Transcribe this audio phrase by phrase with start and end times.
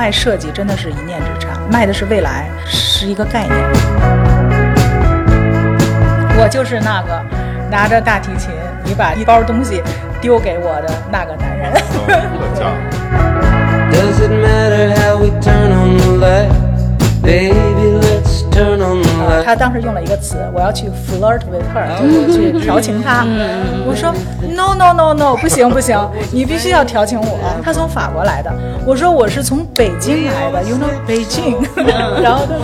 [0.00, 3.54] 卖设计真的是一念之差，卖的是未来，是一个概念。
[6.38, 7.22] 我就是那个
[7.70, 8.50] 拿着大提琴，
[8.82, 9.82] 你把一包东西
[10.18, 11.70] 丢给我的那个男人。
[19.44, 23.24] 他当时用了一个词，我要去 flirt with her，就是去调情她。
[23.86, 24.12] 我说
[24.54, 25.98] no no no no，不行不行，
[26.32, 27.38] 你必须要调情我。
[27.62, 28.52] 他从法国来的，
[28.86, 31.56] 我说我是从北京来的，you know 北京。
[32.22, 32.56] 然后他说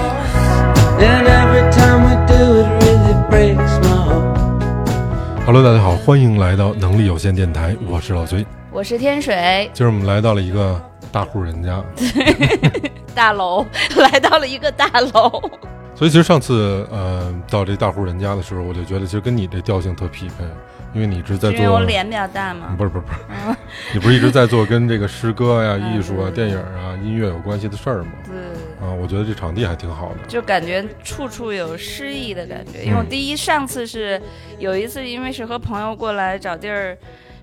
[5.46, 10.80] ，Hello，大家好，欢迎来到能力有限电台，我是老崔，我是天水，今儿我们来到了一个
[11.12, 11.82] 大户人家。
[13.14, 13.64] 大楼
[13.96, 15.42] 来到了一个大楼，
[15.96, 20.44] 所以其实上次呃到这大户人家的时候，我就觉得其实跟你这调性特匹配，
[20.92, 22.74] 因为你一直在做因为我，脸比较大嘛。
[22.76, 23.56] 不是不是不是，
[23.94, 28.12] 你不是一直在做跟这个诗歌呀、艺术啊、电影啊、音乐有关系的事儿吗？
[28.26, 30.18] 对，啊，我觉得这场地还挺好的。
[30.28, 32.84] 就感觉处处有诗意的感觉。
[32.84, 34.20] 因为我第一上次是
[34.58, 36.96] 有一次，因为是和朋友过来找地儿。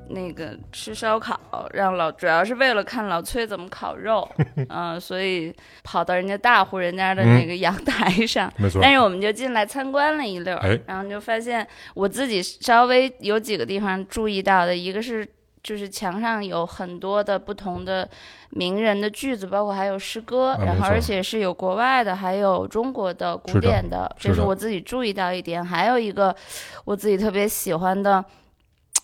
[0.10, 1.40] 那个吃烧烤，
[1.72, 4.28] 让老主要是为了看老崔怎么烤肉，
[4.70, 15.28] 嗯、所以跑到人家大户人家的那个阳台上，没错，但是我们就进来参观了一溜儿，哎然后就发现我自己稍微有几个地方注意到的，一个是
[15.64, 18.08] 就是墙上有很多的不同的
[18.50, 25.64] 名人的句子，包括还有诗歌，啊然后而且是有国外的，还有中国的古典的这是我自己注意到一点。
[25.64, 26.36] 还有一个
[26.84, 28.24] 我自己特别喜欢的。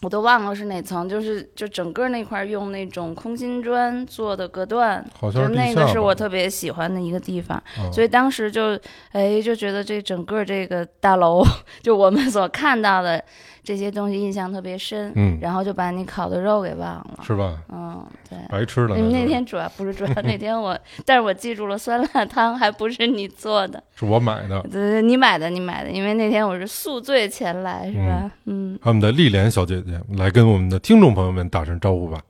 [0.02, 7.58] 我都忘了是哪层，就是就整个那块儿用那种空心砖做的隔断，好像就是那个是我特别喜欢的一个地方。
[7.78, 8.80] 啊所以当时就
[9.12, 11.44] 哎就觉得这整个这个大楼，
[11.84, 13.22] 就我们所看到的
[13.62, 17.58] 这些东西印象特别深，嗯然后就把你烤的肉给忘了，是吧？
[17.70, 18.38] 嗯，对。
[18.50, 24.62] 白吃了嗯那就那天主要不是主要那天我，但是我记住了酸辣汤还不是你做的， 是我买的。
[24.62, 28.32] 对对，你买的你买的，因为那天我是宿醉前来是吧？
[28.46, 32.22] 嗯，我们的丽莲小姐姐来跟我们的听众朋友们打声招呼吧。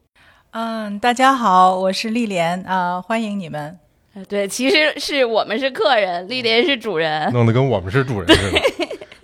[0.51, 3.77] 嗯，大家好，我是丽莲啊、欢迎你们。
[4.13, 8.59] 呃对，其实是我们是客人，丽莲是主人，弄得跟我们是主人似的。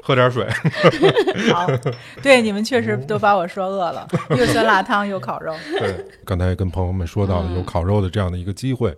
[0.06, 0.48] 喝点水，
[1.52, 1.66] 好，
[2.22, 4.08] 对你们确实都把我说饿了，
[4.38, 5.52] 又酸辣汤又烤肉。
[5.80, 8.96] 对，刚才跟朋友们说到了有烤肉的这样的一个机会，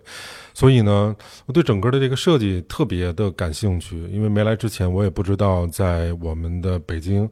[0.52, 1.16] 所以呢，
[1.46, 7.26] 我对整个的这个设计特别的感兴趣，因为没来之前我也不知道在我们的北京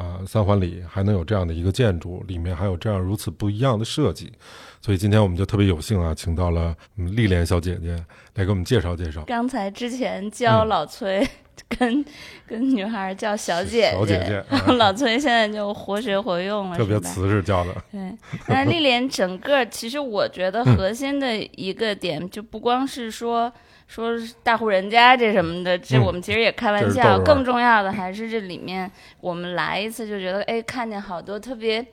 [0.00, 4.32] 啊、三环里还能有这样的一个建筑，里面还有这样如此不一样的设计，
[4.80, 7.94] 所以今天我们就特别有幸啊，请到了嗯丽莲小姐姐
[8.34, 9.22] 来给我们介绍介绍。
[9.26, 11.28] 刚才之前教老崔
[11.68, 12.02] 跟、
[12.46, 18.00] 跟女孩叫小姐小姐姐然后 老崔现在就活学活用了，特别瓷实叫的，对，
[18.48, 23.52] 那丽莲整个其实我觉得核心的一个点，就不光是说
[23.90, 28.88] 说是大户人家这什么的，这嗯我们其实也开玩笑，玩更重要的还是这里面
[29.20, 31.84] 我们来一次就觉得，哎，看见好多特别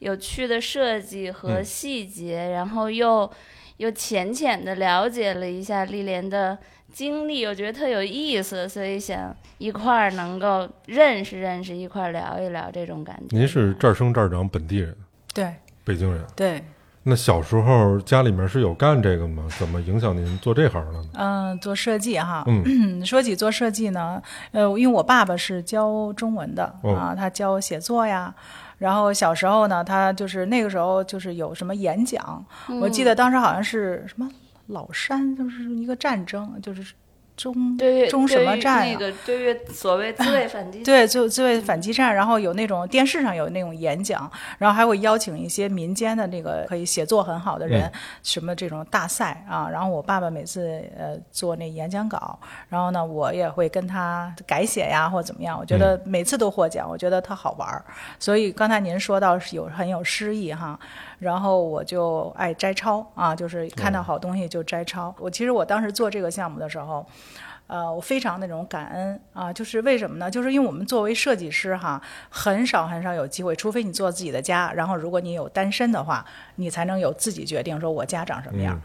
[0.00, 3.30] 有趣的设计和嗯细节，然后又
[3.76, 6.58] 又浅浅的了解了一下丽莲的。
[6.92, 13.36] 经历我觉得特有意思，所以想一块儿能够认识认识，一块儿聊一聊这种感觉。
[13.36, 14.96] 您是这儿生这儿长本地人，
[15.32, 15.54] 对
[15.84, 16.24] 北京人。
[16.36, 16.64] 对，
[17.06, 19.44] 那小时候家里面是有干这个吗？
[19.58, 21.08] 怎么影响您做这行了呢？
[21.12, 22.42] 嗯，做设计哈。
[22.46, 24.22] 嗯 说起做设计呢，
[24.52, 28.34] 呃，因为我爸爸是教中文的、哦啊，他教写作呀。
[28.78, 32.44] 然后小时候呢，他就是那个时候就是有什么演讲，
[32.80, 34.28] 我记得当时好像是什么
[34.68, 36.94] 老山，就是一个战争，就是
[37.36, 47.90] 中对中什么对于战啊那个对于所谓自卫反击 对，就自卫反击战，然后有那种电视上有那种演讲，然后还会邀请一些民间的那个可以写作很好的人，
[48.22, 49.68] 什么这种大赛啊。
[49.68, 57.84] 然后我爸爸每次呃做那演讲稿，然后呢我也会跟他改写呀或怎么样，我觉得每次都获奖，我觉得特好玩儿。
[58.20, 60.78] 所以刚才您说到是有很有诗意哈，
[61.18, 65.12] 然后我就爱摘抄啊，就是看到好东西就摘抄。
[65.18, 67.04] 我其实我当时做这个项目的时候。
[67.66, 70.30] 呃，我非常那种感恩啊，就是为什么呢？
[70.30, 76.24] 就是因为我们作为设计师哈，很少很少有机会，除非你做自己的家，然后如果你有单身的话，
[76.56, 78.80] 你才能有自己决定说我家长什么样。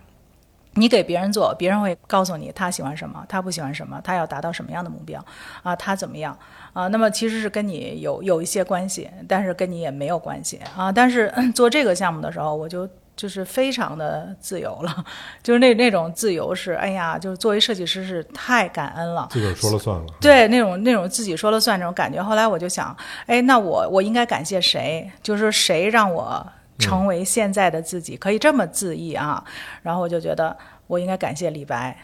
[0.76, 5.24] 你给别人做，别人会告诉你他喜欢什么，他不喜欢什么，他要达到什么样的目标
[5.64, 6.38] 啊，他怎么样
[6.74, 6.88] 啊？
[6.90, 10.92] 那么其实是跟你有有一些关系，但是跟你也没有关系啊。
[10.92, 12.88] 但是嗯做这个项目的时候，我就
[13.20, 15.06] 就是非常的自由了，
[15.44, 19.28] 就是那那种自由是，哎呀，就是作为设计师是太感恩了。
[19.30, 20.06] 自个儿说了算了。
[20.22, 22.24] 对，那种那种自己说了算那种感觉。
[22.24, 22.96] 后来我就想，
[23.26, 25.12] 哎，那我我应该感谢谁？
[25.22, 29.44] 就是谁让我成为现在的自己，可以这么恣意啊。
[29.82, 30.56] 然后我就觉得
[30.88, 31.98] 我应该感谢李白，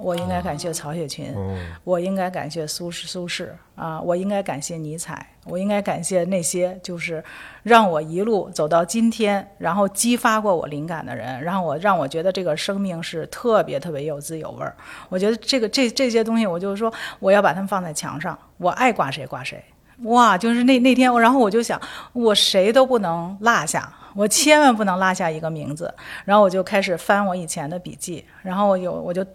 [0.00, 7.22] 我应该感谢曹雪芹，嗯我应该感谢苏轼苏轼啊，我应该感谢尼采，我应该感谢那些就是
[7.62, 14.76] 让我一路走到今天，然后激发过我灵感的人，让我让我觉得这个生命是特别特别有滋有味儿。
[15.08, 19.62] 我觉得这个这这些东西，我就是说我要把它们放在墙上，我爱挂谁挂谁。
[20.02, 21.80] 哇，就是那那天，然后我就想，
[22.12, 25.92] 我谁都不能落下，我千万不能落下一个名字。
[26.24, 29.26] 然后我就开始翻我以前的笔记，然后我有我就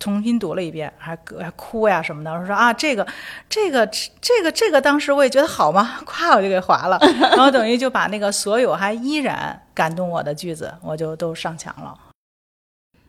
[0.00, 2.32] 重新读了一遍，还还哭呀什么的。
[2.32, 3.06] 我说啊，这个
[3.48, 6.00] 这个这个这个，当时我也觉得好吗？
[6.04, 12.09] 夸我就给划了， 然后等于就把那个所有还依然感动我的句子，我就都上墙了。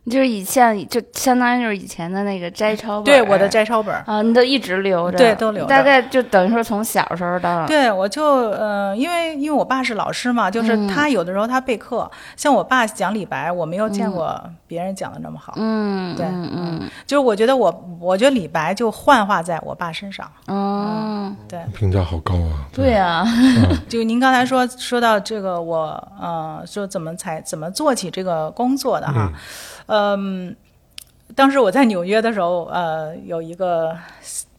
[0.09, 4.03] 就是以前就相当于就是以前的那个摘抄本，对我的摘抄本儿。
[4.07, 5.69] 啊，你都一直留着，对都留着。
[5.69, 7.65] 大概就等于说从小时候到。
[7.67, 10.87] 对，我就呃，因为因为我爸是老师嘛，就是嗯。
[10.87, 15.53] 他有的时候他备课，像我爸讲李白，我没有见过别人讲的那么好。
[15.55, 16.89] 嗯对嗯嗯。
[17.05, 20.29] 就是我觉得我，我觉得李白就幻化在我爸身上。
[20.47, 22.65] 嗯，对，评价好高啊！
[22.73, 23.25] 对啊，
[23.87, 29.31] 就您刚才说说到这个，我呃说怎么才怎么做起这个工作的哈，
[29.87, 30.55] 嗯，
[31.35, 33.97] 当时我在纽约的时候，呃，有一个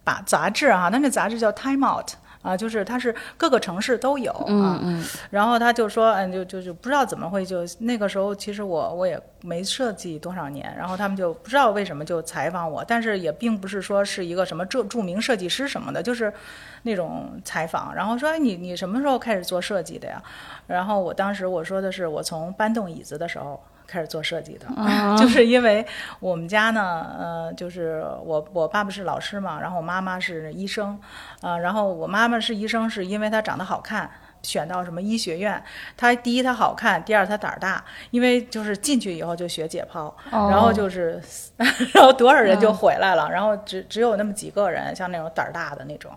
[0.05, 2.11] 把杂志啊，那个杂志叫 Time Out。
[2.43, 16.35] 啊，就是它是各个城市都有啊，嗯嗯然后他就说，嗯，就就就不知道怎么会就那个时候，其实我我也没设计多少年，然后他们就不知道为什么就采访我，但是也并不是说是一个什么著著名设计师什么的，就是
[16.83, 20.21] 那种采访，然后说，哎，你你什么时候开始做设计的呀？
[20.67, 23.63] 然后我当时我说的是，我从搬动椅子的时候。
[23.93, 24.67] 开始做设计的，
[25.21, 25.87] 就是因为
[26.19, 30.99] 我们家呢，呃，就是我我爸爸是老师嘛，然后我妈妈是医生，
[31.43, 34.11] 呃，然后我妈妈是医生，是因为她长得好看，
[34.43, 35.63] 选到什么医学院。
[35.95, 41.21] 她第一她好看，第二她胆儿大，因为就是进去以后就学解剖，哦然后就是，
[41.93, 46.11] 然后多少人就回来了，然后只只有那么几个人，像那种胆儿大的那种，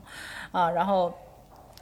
[0.54, 1.14] 啊，然后。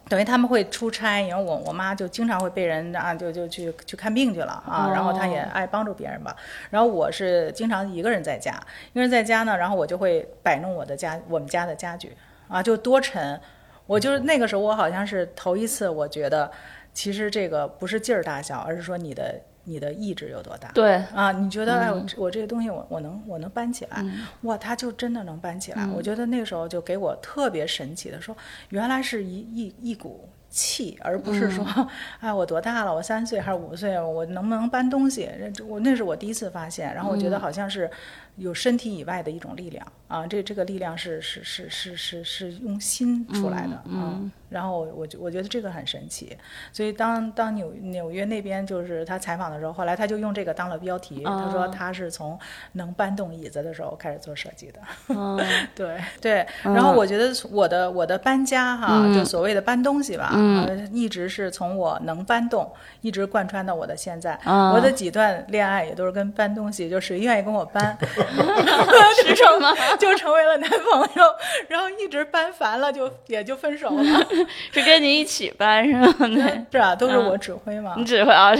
[0.10, 6.36] 等于他们会出差，因为我我妈就经常会被人啊，就就去去看病去了啊，然后她也爱帮助别人吧。
[6.70, 8.62] 然后我是经常一个人在家，
[8.92, 12.16] 一个人在家呢，然后我就会摆弄我的家我们家的家具
[12.48, 13.40] 啊，就多沉。
[13.86, 16.50] 我就是那个时候，我好像是头一次，我觉得
[16.94, 20.70] 其实这个不是劲儿大小，而是说你的你的意志有多大。
[20.74, 24.04] 对，啊，你觉得哎，我这我这个东西我我能我能搬起来，
[24.42, 25.88] 哇，它就真的能搬起来。
[25.96, 28.36] 我觉得那个时候就给我特别神奇的说，
[28.70, 31.66] 原来是一一一股气，而不是说，
[32.20, 35.30] 哎，我多大了，我三岁还是五岁，我能不能搬东西？
[35.54, 37.90] 这我那是我第一次发现，然后我觉得好像是
[38.36, 44.20] 有身体以外的一种力量啊，这这个力量是是是是是是用心出来的啊。
[44.50, 46.38] 然后我觉我觉得这个很神奇，
[46.72, 52.38] 所以当当纽纽约那边就是他采访的时候，后来他就用这个当了标题，他说他是从
[52.74, 54.80] 能搬动椅子的时候开始做设计的。
[55.74, 62.72] 对对，然后我觉得我的我的搬家哈，就所谓的搬东西吧，呃，一直是从我能搬动，
[63.02, 64.40] 一直贯穿到我的现在。
[64.46, 67.98] 我的几段恋爱也都是跟搬东西，就谁愿意跟我搬，
[69.24, 71.24] 是什么 就成为了男朋友，
[71.68, 74.04] 然后一直搬烦了就也就分手了。
[74.72, 76.14] 是跟你一起搬是吗？
[76.20, 77.94] 对，是啊，都是我指挥嘛。
[77.98, 78.52] 你指挥啊，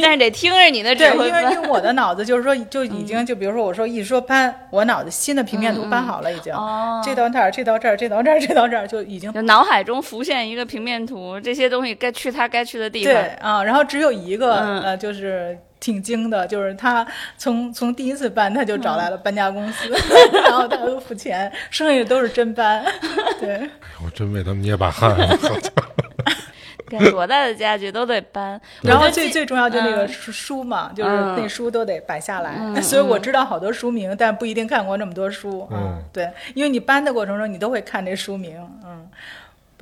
[0.00, 1.42] 但是得听着你的指，挥搬。
[1.42, 6.54] 因为因为我的脑子就是说就已经就比如说我说一说搬，我脑子新的平面图搬好了已经，
[7.04, 13.56] 这到这儿，这到这儿，这到这儿，这到这儿就已经脑海中浮现一个平面图，这些东西该去它该去的地对方。
[13.56, 17.04] 啊，然后只有一个、嗯呃，就是挺精的，就是他
[17.36, 19.88] 从从第一次搬他就找来了搬家公司，
[20.32, 22.84] 然后他都付钱，剩下都是真搬。
[23.40, 23.68] 对，
[24.04, 25.10] 我真为他们捏把汗。
[25.16, 25.82] 好家伙
[26.88, 28.60] 对，多大的家具都得搬。
[28.82, 35.66] 然后最最重要就那个嗯书书嘛，就是嗯那书都得摆下来，所以我知道好多书名，但不一定看过那么多书。
[35.72, 39.08] 嗯，对，因为你搬的过程中你都会看这书名，嗯。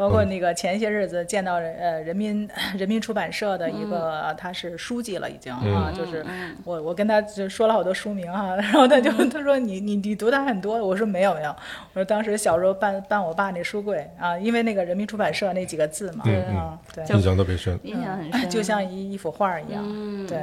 [0.01, 6.25] 包括那个前些日子见到呃人民 人民出版社的一个、他是书记了已经啊，就是
[6.65, 17.79] 我我跟他就说了好多书名哈、 然后他就他说你你你读的很多，我说没有没有，我说当时小时候搬搬我爸那书柜啊，因为那个人民出版社那几个字嘛，嗯啊对，印象特别深。
[17.83, 20.39] 印象很深，就像一一幅画一样，嗯，对。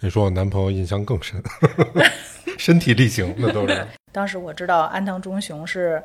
[0.00, 1.40] 你说我男朋友印象更深，
[2.58, 3.86] 身体力行那都是。
[4.10, 6.02] 当时我知道安藤忠雄是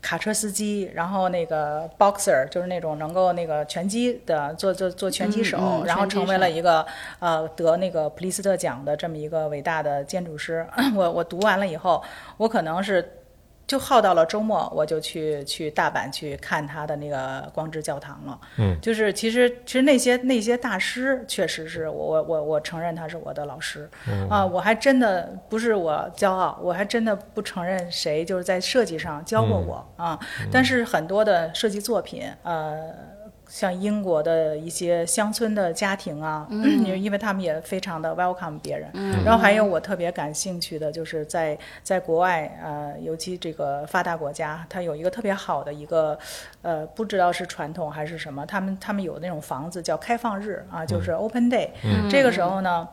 [0.00, 6.86] 卡车司机，然后那个 boxer 就是那种能够那个拳击的做做做拳击手，嗯嗯然后成为了一个
[7.18, 10.66] 呃得那个普利斯特奖的这么一个伟大的建筑师。
[10.96, 12.02] 我我读完了以后，
[12.36, 13.14] 我可能是。
[13.68, 18.40] 就耗到了周末，我就去去大阪去看他的那个光之教堂了。
[18.56, 23.88] 嗯，就是其实其实那些那些大师确实是我我我我承认他是我的老师、
[24.30, 30.18] 啊，我还真的不是我骄傲，我还真的不承认谁就是在设计上教过我、啊。
[30.50, 33.17] 但是很多的设计作品，呃。
[33.48, 38.90] 像英国的一些乡村的家庭啊，因为因为他们也非常的 welcome 别人，
[39.24, 46.18] 然后还有我特别感兴趣的，就是在在国外，呃，尤其这个发达国家，它有一个特别好的一个，
[46.62, 51.70] 呃，不知道是传统还是什么，他们他们有那种房子叫开放日啊，就是 open day，、
[52.10, 52.86] 这个时候呢。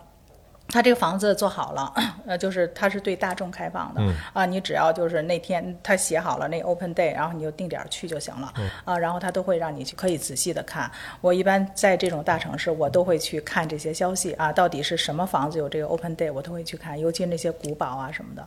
[0.68, 1.94] 他这个房子做好了，
[2.26, 4.02] 呃，就是他是对大众开放的、
[4.34, 8.52] 啊，你只要就是那天他写好了那 open day，然后你就定点儿去就行了、
[8.84, 10.90] 啊，然后他都会让你去可以仔细的看。
[11.22, 18.42] 我一般在这种大城市，我都会去看这些消息啊，到底是什么房子有这个 open day，我都会去看，尤其那些古堡啊什么的。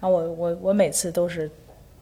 [0.00, 1.50] 然后我我我每次都是。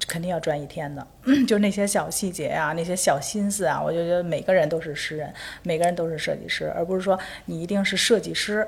[0.09, 1.07] 肯定要转一天的，
[1.47, 8.67] 就是那些小细节啊，那些小心思啊，我就觉得每个人都是诗人，每个人都是设计师，而不是说你一定是设计师，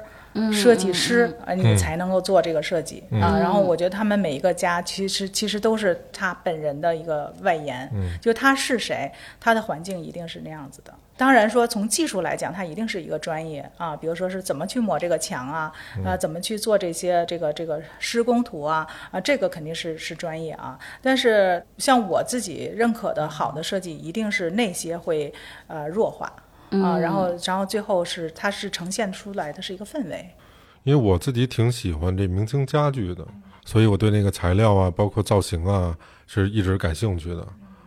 [0.53, 3.39] 设计师啊，你才能够做这个设计啊。
[3.39, 9.11] 然后我觉得他们每一个家其实其实都是他本人的一个外延，就他是谁，
[9.41, 10.93] 他的环境一定是那样子的。
[11.17, 15.73] 当然说，从技术来讲，它一定是一个专业啊，比如说是怎么去抹这个墙啊，
[16.05, 20.77] 啊，怎么去做这些这个这个施工图啊，啊，这个肯定是是专业啊。
[21.01, 25.33] 但是像我自己认可的好的设计，一定是那些会
[25.69, 26.33] 呃弱化
[26.71, 30.31] 啊，然后然后最后是它是呈现出来的是一个氛围。
[30.83, 33.27] 因为我自己挺喜欢这明清家具的，
[33.65, 37.47] 所以我对那个材料啊，包括造型啊，是一直感兴趣的。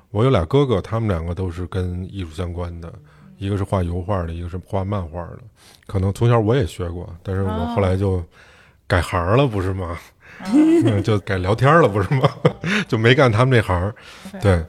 [0.10, 2.91] 我有俩哥哥，他们两个都是跟艺术相关的，
[3.38, 5.39] 一个是画油画的，一个是画漫画的。
[5.86, 8.24] 可能从小我也学过，但是我后来就
[8.88, 9.98] 改行了，不是吗？
[10.46, 12.29] 嗯，就改聊天了，不是吗？
[12.88, 13.93] 就没干他们这行。
[14.41, 14.65] 对，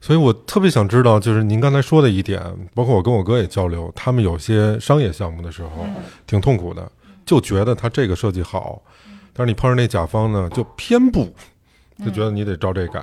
[0.00, 2.40] 所以我特别想知道，就是您刚才说的一点，
[2.74, 5.86] 包括我跟我哥也交流，他们有些商业项目的时候
[6.26, 6.90] 挺痛苦的，
[7.26, 8.80] 就觉得他这个设计好，
[9.32, 11.28] 但是你碰上那甲方呢，就偏不，
[12.04, 13.00] 就觉得你得照这改。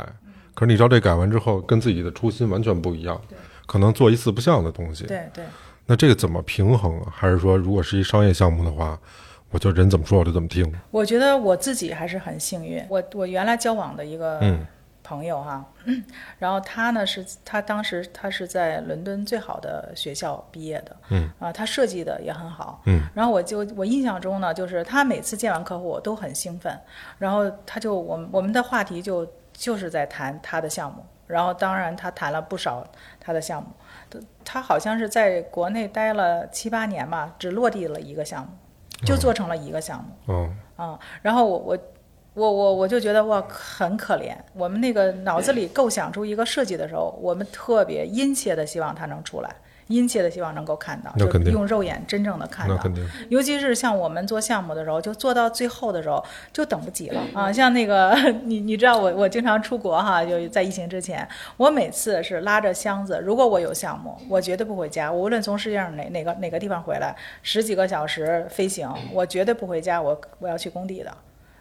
[0.53, 3.19] 可是你照这改完之后，跟自己的初心完全不一样，
[3.65, 5.05] 可能做一四不像的东西。
[5.05, 5.43] 对对。
[5.85, 7.13] 那这个怎么平衡啊？
[7.13, 8.97] 还是说，如果是一商业项目的话，
[9.51, 10.65] 我就人怎么说我就怎么听？
[10.91, 12.81] 我觉得我自己还是很幸运。
[12.87, 14.65] 我我原来交往的一个嗯
[15.05, 15.63] 朋友哈，
[16.39, 21.29] 然后他呢是他当时他是在伦敦最好的学校毕业的，嗯。
[21.39, 26.75] 啊，他设计的也很好，嗯，然后我就我印象中呢，就是他每次见完客户我都很兴奋，
[27.19, 32.85] 然后他就我们我们的话题就就是在谈他的项目，然后当然他谈了不少
[33.19, 33.69] 他的项目，
[34.09, 38.49] 他他好像是在国内待了七八年吧，只落地了一个项目，
[39.05, 40.33] 就做成了一个项目。
[40.33, 41.77] 哦，啊、然后我我
[42.35, 49.49] 我我我就觉得哇很可怜，我们那个脑子里构想出一个设计的时候，我们特别殷切的希望它能出来，
[49.87, 52.77] 殷切的希望能够看到，就用肉眼真正的看到。
[53.29, 57.49] 尤其是像我们做项目的时候，就做到最后的时候就等不及了啊！
[57.49, 58.13] 像那个
[58.43, 61.25] 你你知道我我经常出国哈，就在疫情之前，
[61.55, 71.15] 我每次是拉着箱子，如果我有项目，我绝对不回家，我无论从世界上哪哪个哪个地方回来，十几个小时飞行，我绝对不回家，我我要去工地的。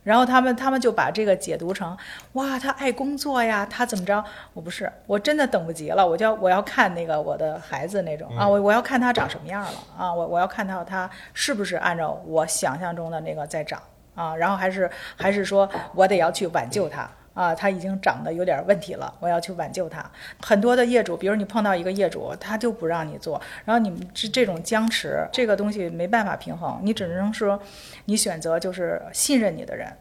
[0.04, 1.96] 然后他们他们就把这个解读成，
[2.34, 4.24] 哇，他爱工作呀，他怎么着？
[4.52, 13.82] 我不是，我真的等不及了，我就要我要看那个我的孩子那种啊，我我要看他长什么样了啊，我我要看到他是不是按照我想象中的那个在长
[14.14, 17.10] 啊，然后还是还是说我得要去挽救他。
[17.34, 20.08] 啊，他已经长得有点问题了，我要去挽救他。
[20.40, 27.60] 很多的业主，比如你碰到一个业主，他就不让你做，然后你们这这种僵持，这个东西没办法平衡，你只能说，
[28.04, 29.92] 你选择就是信任你的人，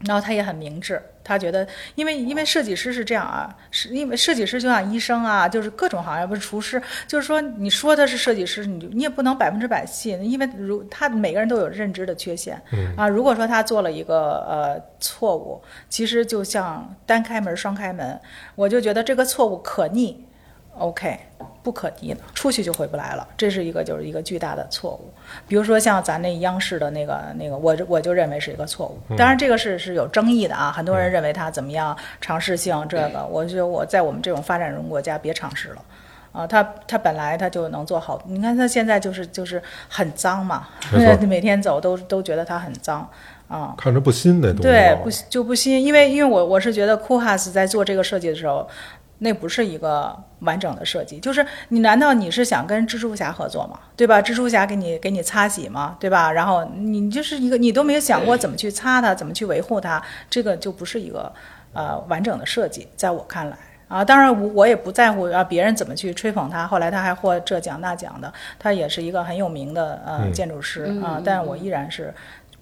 [0.00, 12.60] 然后他也很明智，他觉得，因为因为设计师是这样啊，是因为设计师就像医生啊，就是各种行业，不是厨师，就是说你说他是设计师，你就你也不能百分之百信，因为如他每个人都有认知的缺陷，
[12.96, 18.20] 啊，如果说他做了一个呃错误，其实就像单开门双开门，
[18.54, 20.26] 我就觉得这个错误可逆
[20.76, 21.18] ，OK。
[21.64, 25.10] 不可逆的，出去就回不来了，这是一个就是一个巨大的错误。
[25.48, 29.16] 比如说像咱那央视的那个那个，我我就认为是一个错误。
[29.16, 35.82] 当然这个是是有争议的啊，很多人认为它怎么样尝试性这个，我觉得我在我们这种发展中国家别尝试了。
[36.32, 40.68] 啊，他他本来他就能做好，你看他现在就是就是很脏嘛，
[41.26, 43.08] 每天走都都觉得他很脏
[43.46, 43.72] 啊。
[43.78, 44.62] 看着不新那东西。
[44.62, 48.68] 对，不就不新，因为因为我我是觉得库哈斯在做这个设计的时候，
[49.24, 51.18] 那不是一个完整的设计。
[51.18, 53.80] 就是你难道你是想跟蜘蛛侠合作吗？
[53.96, 54.22] 对吧？
[54.22, 55.96] 蜘蛛侠给你给你擦洗吗？
[55.98, 56.30] 对吧？
[56.30, 60.00] 然后你就是一个你都没有想过怎么去擦它，怎么去维护它，
[60.30, 61.32] 这个就不是一个
[61.72, 63.56] 呃完整的设计，在我看来。
[63.86, 72.12] 啊，当然我我也不在乎啊别人怎么去吹捧他，后来他还获这奖那奖的，他也是一个很有名的呃建筑师啊，但是我依然是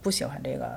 [0.03, 0.73] 不喜欢这个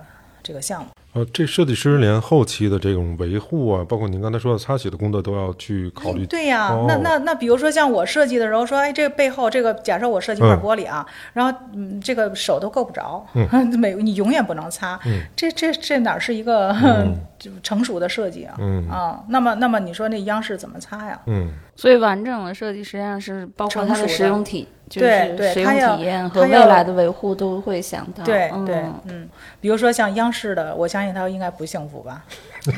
[0.46, 0.88] 这个项目。
[1.14, 6.26] 呃，这设计师连后期的这种维护啊，包括您刚才说的擦洗的工作都要去考虑。
[6.26, 13.26] 对呀、哦那那那比如说像我设计的时候说，哎，这个背后这个假设我设计块嗯玻璃啊，然后嗯这个手都够不着，
[13.80, 15.00] 每你永远不能擦，
[15.36, 16.76] 这这这哪是一个、
[17.40, 18.56] 就成熟的设计啊？
[18.60, 21.18] 嗯啊，那么那么你说那央视怎么擦呀？
[21.28, 28.24] 嗯，所以完整的设计实际上是包括它的使用体，就对是使用对它要体验和未来的维护都会想到。
[28.24, 28.76] 对嗯对，
[29.06, 29.28] 嗯，
[29.60, 32.24] 比如说像央视的，我相信他应该不幸福吧，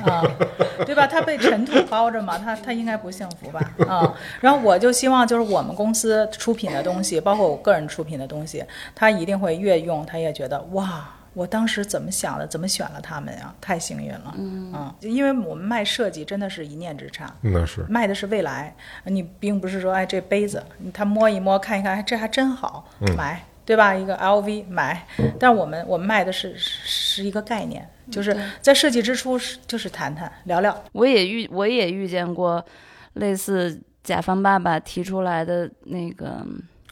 [0.06, 0.24] 啊，
[0.86, 1.06] 对吧？
[1.06, 4.14] 他被尘土包着嘛，他他应该不幸福吧，啊。
[4.40, 8.64] 然后我就希望就是我们公司出品的东西，包括我个人出品的东西，
[8.96, 11.10] 他一定会越用，他也觉得哇。
[11.38, 12.48] 我当时怎么想的？
[12.48, 13.54] 怎么选了他们呀？
[13.62, 17.86] 太幸运了，嗯嗯，因为我们卖设计真的是一念之差，那是。
[17.88, 23.94] 卖的是未来，你并不是说哎这杯子他摸一摸看一看，哎这还真好，买对吧？
[23.94, 25.06] 一个 LV 买，
[25.40, 32.66] 但我们我们卖的是是是一个概念，就是在设计之初是就是谈谈聊聊，我也遇我也遇见过
[33.14, 36.44] 类似甲方爸爸提出来的那个，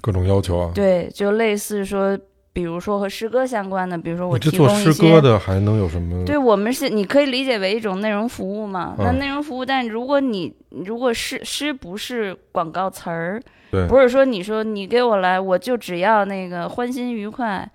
[0.01, 0.71] 各种要求啊。
[0.75, 2.15] 对，就类似说，
[2.55, 6.23] 比如说和诗歌相关的，比如说我提供一些歌的还能有什么？
[6.23, 8.95] 对我们是，你可以理解为一种内容服务嘛。
[8.97, 17.69] 那嗯内容服务，但如果你如果诗诗不是广告词儿，对不是说你说你给我来，我就只要那个欢欣愉快，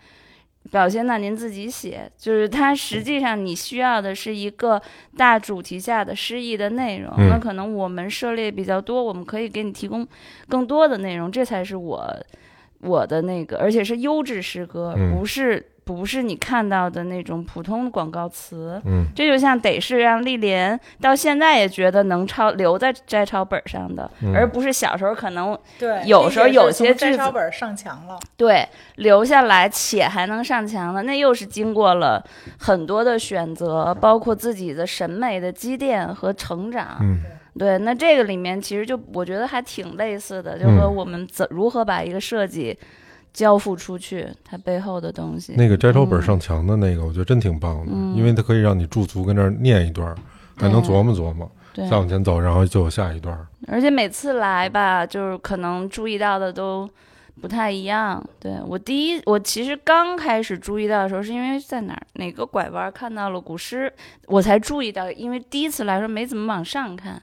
[0.70, 4.80] 表现那您自己写，就是它实际上你需要的是一个
[5.14, 7.12] 大主题下的诗意的内容。
[7.18, 10.08] 嗯那可能我们涉猎比较多，我们可以给你提供
[10.48, 12.02] 更多的内容，这才是我
[12.80, 18.80] 我的那个，而且是优质诗歌，嗯不是不是你看到的那种普通的广告词。
[18.84, 32.24] 嗯，这就像得是让丽莲到现在也觉得能抄留在摘抄本上的，嗯而不是小时候可能对有时候有些句子摘抄本上墙了，对留下来且还能上墙的，那又是经过了
[32.58, 36.98] 很多的选择，包括自己的审美的积淀和成长。
[37.00, 37.20] 嗯
[37.58, 42.78] 对，那这个里面其实就我觉得还挺类似的，就嗯和我们怎如何把一个设计
[43.32, 45.54] 交付出去，它背后的东西。
[45.56, 50.16] 那个摘抄本上墙的那个，我觉得真挺棒的，嗯因为它可以让你驻足跟那儿念一段儿，
[50.56, 53.46] 还能琢磨琢磨，再往前走，然后就有下一段儿。
[53.68, 56.88] 而且每次来吧，就是可能注意到的都
[57.40, 58.24] 不太一样。
[58.38, 63.92] 对我第一，我其实刚开始注意到的时候，是因为在哪儿哪个拐弯看到了古诗，
[64.26, 65.10] 我才注意到。
[65.10, 67.22] 因为第一次来说没怎么往上看，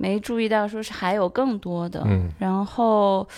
[0.00, 2.02] 没注意到说是还有更多的。
[2.06, 3.28] 嗯然后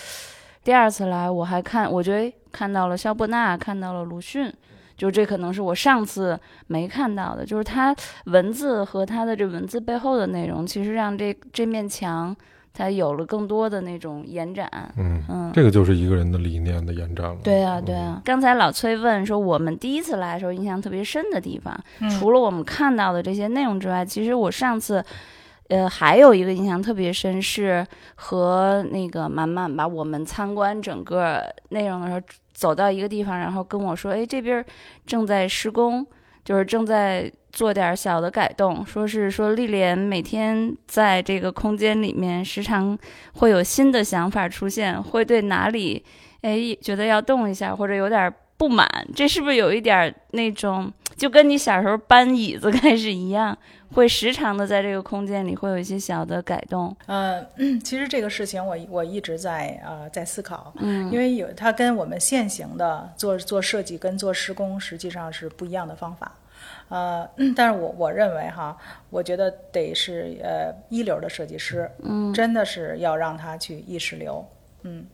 [0.62, 4.52] 第二次来，我还看，我觉得看到了肖伯纳，看到了鲁迅。
[4.94, 7.96] 就这可能是我上次没看到的，就是他
[8.26, 12.36] 文字和他的这文字背后的内容，其实让这这面墙
[12.72, 14.70] 它有了更多的那种延展。
[14.96, 17.38] 嗯，嗯，这个就是一个人的理念的延展了。
[17.42, 18.22] 对啊，对啊。
[18.24, 25.04] 刚才老崔问说，我们第一次来的时候印象特别深的地方，嗯除了我们看到的这些内容之外，其实我上次。
[25.72, 32.20] 呃，还有一个印象特别深是和那个满满吧，我们参观整个内容的时候，
[32.52, 34.62] 走到一个地方，然后跟我说，哎，这边
[35.06, 36.06] 正在施工，
[36.44, 42.98] 就是正在做点小的改动，说是说丽莲每天在这个空间里面，时常
[43.36, 46.04] 会有新的想法出现，会对哪里
[46.42, 53.56] 哎觉得要动一下，或者有点不满，这是不是有一点那种就跟你小时候搬椅子 开始一样，
[53.94, 56.96] 会时常的在这个空间里会有一些小的改动？
[57.06, 57.44] 呃，
[57.84, 66.32] 其实这个事情我我一直在呃在思考，嗯因为有它跟我们现行的做做设计跟做施工实际上是不一样的方法。
[66.88, 68.76] 呃，但是我我认为哈，
[69.10, 74.46] 我觉得得是呃一流的设计师，嗯真的是要让他去意识流，
[74.82, 75.04] 嗯，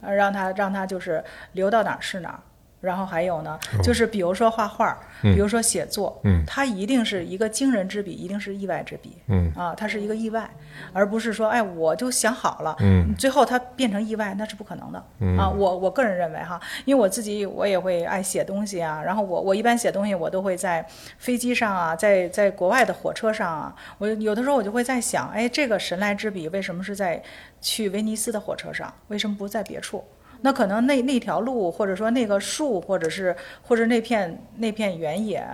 [0.00, 1.22] 呃让他让他就是
[1.52, 2.40] 流到哪儿是哪儿。
[2.80, 5.34] 然后还有呢，就是比如说画画，嗯。
[5.34, 6.44] 比如说写作，嗯。
[6.46, 9.52] 它一定是一个惊人之笔，一定是意外之笔，嗯。
[9.56, 10.48] 啊，它是一个意外，
[10.92, 13.14] 而不是说，哎，我就想好了，嗯。
[13.16, 15.36] 最后它变成意外，那是不可能的、嗯。
[15.38, 15.48] 啊。
[15.48, 20.86] 我我个人认为哈，因为我自己我也会爱写东西啊，然后我我一般写东西我都会在
[21.18, 27.22] 飞机上啊，在在国外的火车上啊，我有的时候我就会在想，哎，这个神来之笔为什么是在
[27.60, 30.04] 去威尼斯的火车上，为什么不在别处？
[30.46, 33.34] 那可能那那条路，或者说那个树，或者是
[33.66, 35.44] 或者那片那片原野，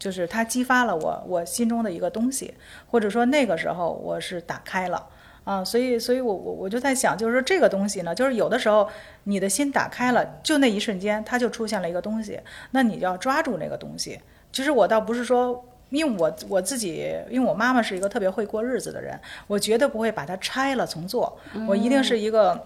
[0.00, 2.52] 就是它激发了我我心中的一个东西，
[2.90, 5.06] 或者说那个时候我是打开了
[5.44, 8.88] 啊，所以所以我我我就在想，就是说这个东西呢，就是有的时候
[9.22, 12.40] 你的心打开了，就那一瞬间它就出现了一个东西，
[12.72, 14.18] 那你就要抓住那个东西。
[14.50, 22.60] 其实我倒不是说因为我我自己，因为我妈妈是一个特别会过日子的人，我绝对不会把它拆了重做，我一定是一个。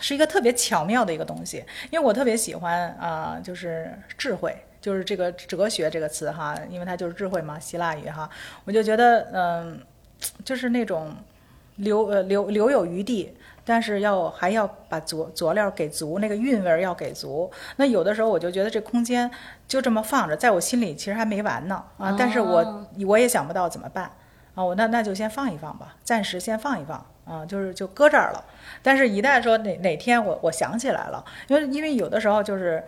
[0.00, 8.28] 是一个特别巧妙的一个东西，因为我特别喜欢啊、就是智慧，就是这个哲学这个词哈，因为它就是智慧嘛，希腊语哈，
[8.64, 9.80] 我就觉得嗯、
[10.44, 11.14] 就是那种
[11.76, 17.50] 留呃留留有余地，但是要还要把佐佐料给足，那个韵味儿要给足。
[17.76, 19.30] 那有的时候我就觉得这空间
[19.66, 24.10] 就这么放着，在我心里其实还没完呢啊，但是我我也想不到怎么办
[24.58, 28.44] 啊，我那那就先放一放吧，暂时先放一放啊，就是就搁这儿了。
[28.82, 32.82] 但是，一旦说哪哪天我我想起来了，因为因为有的时候就是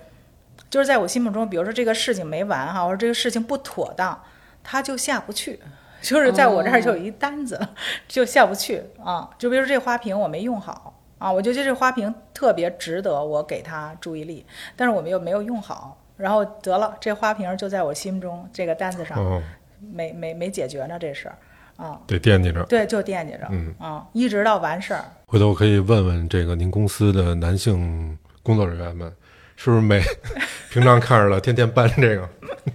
[0.69, 4.21] 就是在我心目中，比如说这个事情没完哈，或者这个事情不妥当，
[4.65, 5.61] 它就下不去。
[6.03, 7.61] 就是在我这儿就有一单子，
[8.09, 9.31] 就下不去啊。
[9.39, 19.41] 就比如说这花瓶我没用好啊，我就觉得这花瓶特别值得我给它注意力，但是我们又没有用好，然后得了，这花瓶就在我心中这个单子上哦，
[19.81, 21.39] 没没没解决呢这事儿
[21.81, 22.01] 啊。
[22.07, 22.63] 得惦记着。
[22.65, 29.11] 对，就惦记着，嗯啊，一直到完事儿，回头我可以问问这个您公司的男性工作人员们，
[29.57, 30.03] 是不是每
[30.71, 32.29] 平常看着了，天天搬这个？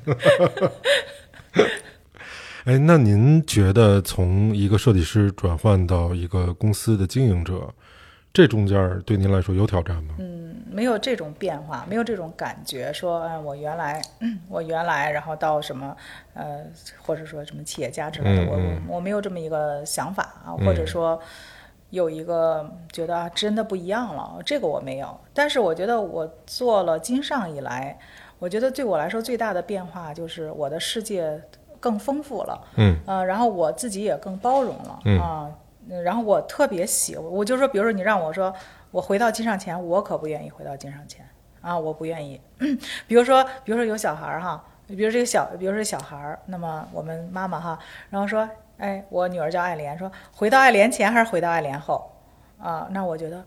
[2.66, 7.72] 哎，那您觉得从一个设计师转换到一个公司的经营者，
[8.34, 10.16] 这中间对您来说有挑战吗？
[10.76, 14.02] 没有这种变化，没有这种感觉，说，哎，我原来，
[14.50, 15.96] 我原来，然后到什么，
[16.34, 16.66] 呃，
[17.02, 18.82] 或者说什么企业家之类的，我嗯嗯。
[18.90, 20.66] 我我没有这么一个想法啊，嗯。
[20.66, 21.18] 或者说
[21.92, 25.18] 有一个觉得啊，真的不一样了，这个我没有。
[25.34, 27.98] 但是我觉得我做了金上以来，
[28.38, 31.42] 我觉得对我来说最大的变化就是我的世界
[31.80, 32.98] 更丰富了，嗯。
[33.08, 35.18] 呃，然后我自己也更包容了嗯。
[35.22, 38.52] 啊、嗯然后我特别喜，我就说，比如说你让我说
[38.96, 41.28] 我回到金上前，我可不愿意回到金上前
[41.60, 42.40] 啊，我不愿意。
[43.06, 47.78] 比如说，比如说有小孩儿哈，比如这个小，比如说小孩儿，那么我们妈妈哈，
[48.10, 52.10] 然后说，哎，我女儿叫爱莲，说回到爱莲前还是回到爱莲后
[52.58, 52.88] 啊？
[52.92, 53.44] 那我觉得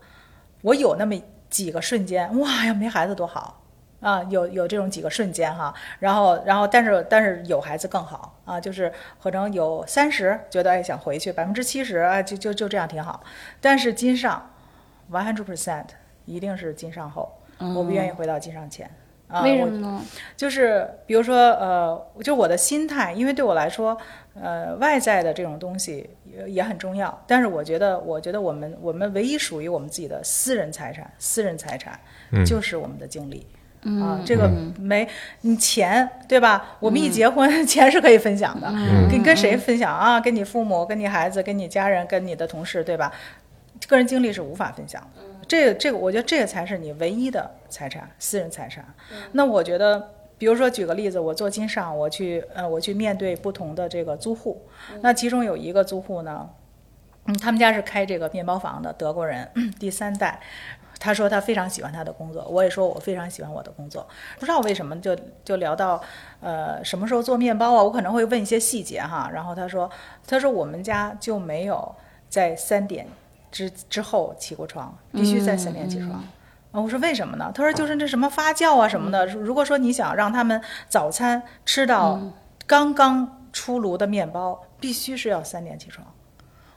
[0.61, 3.59] 我有那么几个瞬间，哇呀，没孩子多好。
[4.01, 13.23] 啊，有有这种几个瞬间哈，然后然后但是但是有孩子更好啊，就是可能有三十觉得哎想回去，百分之七十啊就就就这样挺好，
[13.59, 14.51] 但是金上
[15.11, 15.85] one hundred percent
[16.25, 18.89] 一定是金上后，我不愿意回到金上前。
[19.43, 20.01] 为什么呢？
[20.35, 23.95] 就是比如说，呃，就我的心态，因为对我来说，
[24.33, 27.15] 呃，外在的这种东西也也很重要。
[27.27, 31.99] 但是我觉得，我觉得我们我们唯一属于我们自己的私人财产，私人财产
[32.31, 33.45] 嗯就是我们的经历。
[34.01, 35.07] 啊，这个没
[35.39, 36.75] 你钱对吧？
[36.81, 38.67] 我们一结婚， 钱是可以分享的，
[39.09, 40.19] 跟跟谁分享啊？
[40.19, 43.13] 跟你父母、跟你孩子、跟你家人、跟你的同事，对吧？
[43.87, 45.21] 个人经历是无法分享的。
[45.47, 48.85] 这个这个，我觉得这个才是你唯一的财产，私人财产。
[49.31, 54.61] 那我觉得，比如说举个例子，我做金上，我去呃，我去面对不同的这个租户，
[55.01, 56.49] 那其中有一个租户呢，
[57.25, 60.39] 嗯，他们家是开这个面包房的，德国人，第三代。
[61.01, 64.05] 他说他非常喜欢他的工作，我也说我非常喜欢我的工作。
[64.37, 66.01] 不知道为什么就就聊到，
[66.41, 67.81] 呃，什么时候做面包啊？
[67.81, 69.31] 我可能会问一些细节哈。
[69.33, 69.89] 然后他说，
[70.27, 71.95] 他说我们家就没有
[72.27, 73.07] 在三点
[73.51, 76.11] 之之后起过床，必须在三点起床。
[76.71, 77.51] 啊，我说为什么呢？
[77.53, 79.25] 他说就是那什么发酵啊什么的。
[79.25, 82.19] 如果说你想让他们早餐吃到
[82.67, 86.05] 刚刚出炉的面包，必须是要三点起床。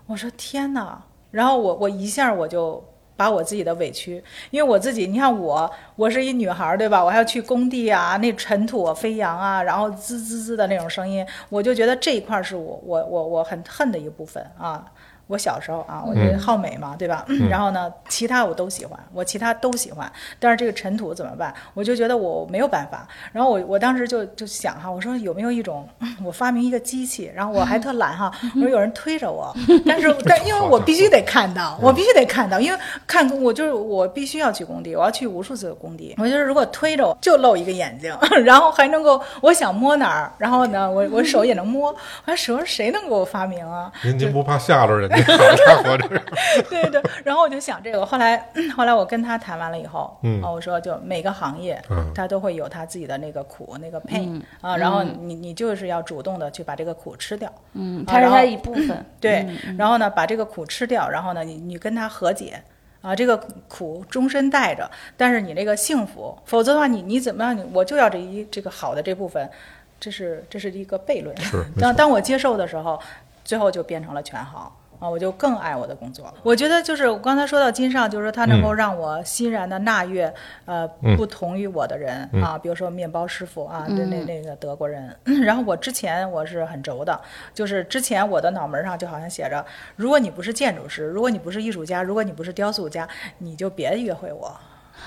[0.07, 1.03] 我说天哪！
[1.31, 2.83] 然后我我一下我就
[3.17, 7.05] 把我自己的委屈，因为我自己，你看我我是一女孩儿对吧？
[7.05, 14.85] 我还要去工地啊，那尘土啊飞扬啊，然后滋滋滋的那种声音，我就觉得这一块儿是我我我我很恨的一部分啊。
[15.33, 17.25] 我小时候啊，我觉得好美嘛，对吧？
[17.49, 21.55] 然后呢，其他我都喜欢，我其他都喜欢，但是这个尘土怎么办？
[21.73, 23.09] 我就觉得我没有办法。
[23.33, 25.89] 然后我我当时就就想哈，我说有没有一种，
[26.23, 29.51] 我发明一个机器，然后我还特懒哈， 我说有人推着我，
[29.87, 36.15] 但是 但因为我必须得看到，我必须得看到，因为看我就是我必须要去工地，我要去无数次的工地。
[36.19, 38.15] 我就是如果推着我就露一个眼睛，
[38.45, 41.95] 然后还能够我想摸哪儿，然后呢，我我手也能摸，
[42.27, 43.91] 我说手谁能给我发明啊？
[44.05, 45.22] 您您不怕吓着人家？
[46.69, 59.05] 对对，然后我就想这个，后来 后来我跟他谈完了以后，嗯啊，我说就每个行业，嗯他都会有他自己的那个苦，那个 pain、啊，然后你你就是要主动的去把这个苦吃掉，嗯，啊然后它是它一部分。
[59.21, 59.47] 对，
[59.79, 62.63] 然后呢把这个苦吃掉，然后呢你你跟他和解。
[63.03, 63.37] 啊，这个
[63.69, 67.59] 苦终身带着，但是你这个幸福，否则的话你，你怎么样？
[67.59, 69.51] 你我就要这一这个好的这部分，
[69.99, 71.37] 这是这是一个悖论。
[71.41, 72.97] 是当当我接受的时候，
[73.43, 76.33] 最后就变成了全好啊，我就更爱我的工作。
[76.45, 80.33] 我觉得就是我刚才说到金上，就是说它能够嗯让我欣然的纳悦，
[80.65, 85.13] 呃，嗯不同于我的人、嗯啊，比如说面包师傅啊，那那嗯那个德国人。
[85.43, 87.21] 然后我之前我是很轴的，
[87.53, 89.65] 就是之前我的脑门上就好像写着，
[89.97, 94.55] 如果你不是建筑师，如果你不是艺术家，如果你不是雕塑家，你就别约会我。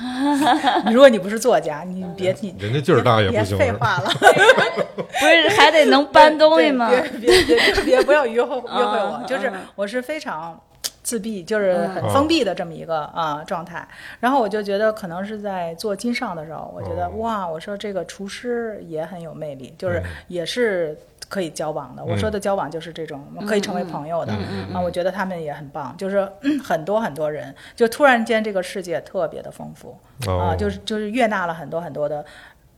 [0.91, 4.09] 如果你不是作家，你别你人家劲儿大也不别行是吧废话了。
[4.97, 6.89] 不是还得能搬东西吗？
[6.89, 10.59] 别别别别别不要约会约会我嗯，就是嗯我是非常
[11.01, 13.87] 自闭，就是很嗯封闭的这么一个啊状态。
[14.19, 20.97] 然后我就觉得可能是在做金上的时候，我觉得哦哇，我说这个厨师也很有魅力，就是嗯也是。
[21.27, 24.33] 可以交往的，我说的交往就是这种可以成为朋友的
[24.73, 32.23] 啊，我觉得他们也很棒，就是嗯很多很多人，就突然间这个世界特别的丰富，啊，哦就是就是悦纳了很多很多的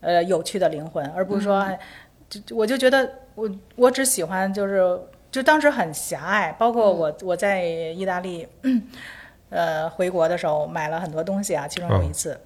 [0.01, 1.67] 呃有趣的灵魂，而不是说，
[2.29, 8.47] 就我就觉得我我只喜欢就是就当时很狭隘，包括我我在意大利，
[9.49, 12.39] 呃回国的时候买了很多东西啊，其中有一次。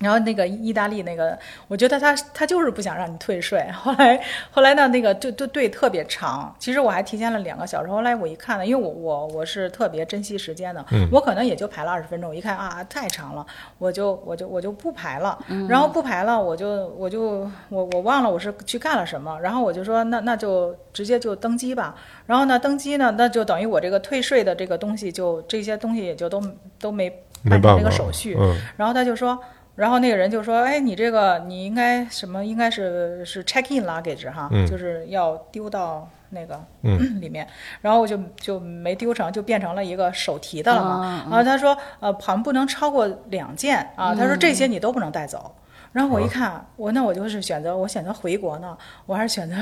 [0.00, 3.68] 然后那个意大利那个，我觉得他他就是不想让你退税。
[3.72, 7.90] 后来后来呢，那个队队队特别长，其实我还提前了两个小时。
[7.90, 12.30] 后来我一看呢，因为我我我是特别珍惜时间的，嗯我可能也就排了二十分钟。
[12.30, 13.44] 我一看啊，太长了，
[13.78, 15.36] 我就我就我就不排了。
[15.68, 19.38] 然后不排了，我就我就我我忘了我是去干了什么。
[19.40, 21.96] 然后我就说那那就直接就登机吧。
[22.26, 26.40] 然后呢，登机呢，那就等于我这个退税的这个东西就这些东西也就都
[26.78, 28.36] 都没办成这没办法个手续。
[28.38, 29.38] 嗯然后他就说，
[29.78, 32.44] 然后那个人就说，哎，你这个你应该什么？
[32.44, 37.46] 应该是是 check in luggage 哈，嗯就是要丢到那个、嗯里面。
[37.80, 41.22] 然后我就就没丢成，就变成了一个手提的了嘛。
[41.26, 44.12] 嗯然后他说，呃，好像不能超过两件啊。
[44.16, 45.54] 他说这些你都不能带走。
[45.92, 49.54] 然后我一看，我那我就是选择我选择回国呢，我还是选择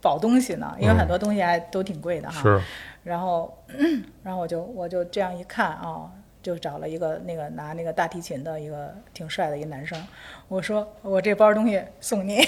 [0.00, 2.40] 保东西呢，因为嗯很多东西还都挺贵的哈。
[2.40, 2.60] 是
[3.02, 3.52] 然后，
[4.22, 6.08] 然后我就我就这样一看啊，
[6.44, 9.98] 就找了一个那个拿那个大提琴的一个挺帅的一个男生，
[10.46, 12.38] 我说我这包东西送你，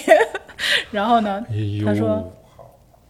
[0.92, 2.30] 然后呢，哎他说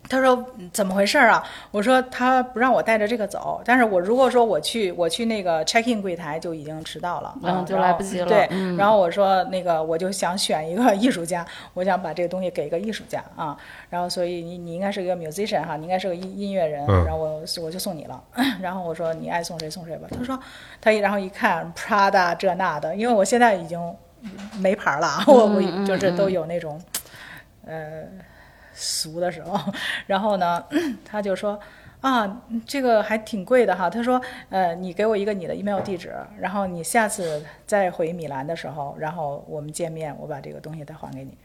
[0.09, 1.43] 他说嗯怎么回事儿啊？
[1.71, 13.57] 我说他不让我带着这个走，但是我如果说我去我去那个 check in 柜台就已经迟到了，嗯就啊然后来不及了对，嗯然后我说那个我就想选一个艺术家，我想把这个东西给一个艺术家啊，
[13.91, 18.23] 然后所以你你应该是一个 musician 哈，你应该是个音音乐人，嗯然后我我就送你了，
[18.63, 20.09] 然后我说你爱送谁送谁吧。
[20.17, 20.39] 他说
[20.81, 23.81] 他一然后一看 Prada 这那的，因为我现在已经
[24.59, 26.81] 没牌儿了， 我我嗯就是都有那种
[27.67, 28.03] 呃
[28.77, 29.59] 俗的时候，
[30.07, 30.63] 然后呢
[31.05, 31.59] 他就说。
[32.03, 33.91] 啊，这个还挺贵的哈。
[33.91, 41.37] 他说，呃，你给我一个你的 email 地址，然后你下次再回米兰的时候，然后我们见面，我把这个东西再还给你。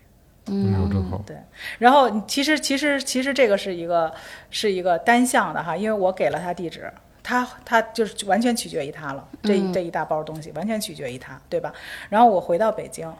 [0.47, 1.37] 嗯真好，对，
[1.79, 4.13] 然后其实其实其实这个是一个
[4.51, 6.91] 是一个单向的哈，因为我给了他地址，
[7.23, 11.73] 他他就是完全取决于他了，这一、这一大包东西完全取决于他，对吧？
[12.09, 13.11] 然后我回到北京。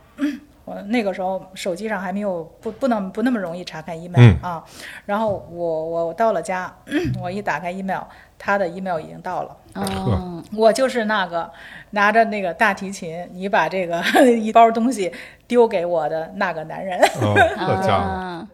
[0.72, 4.64] 我那个时候手机上还没有不不能不那么容易查看 email、嗯啊，
[5.06, 6.74] 然后我我到了家，
[7.22, 8.04] 我一打开 email，
[8.40, 11.52] 他的 email 已经到了，哦，我就是那个
[11.90, 14.02] 拿着那个大提琴，你把这个
[14.40, 15.12] 一包东西
[15.46, 16.98] 丢给我的那个男人。
[17.22, 18.04] 哦， 好家伙！
[18.04, 18.48] 啊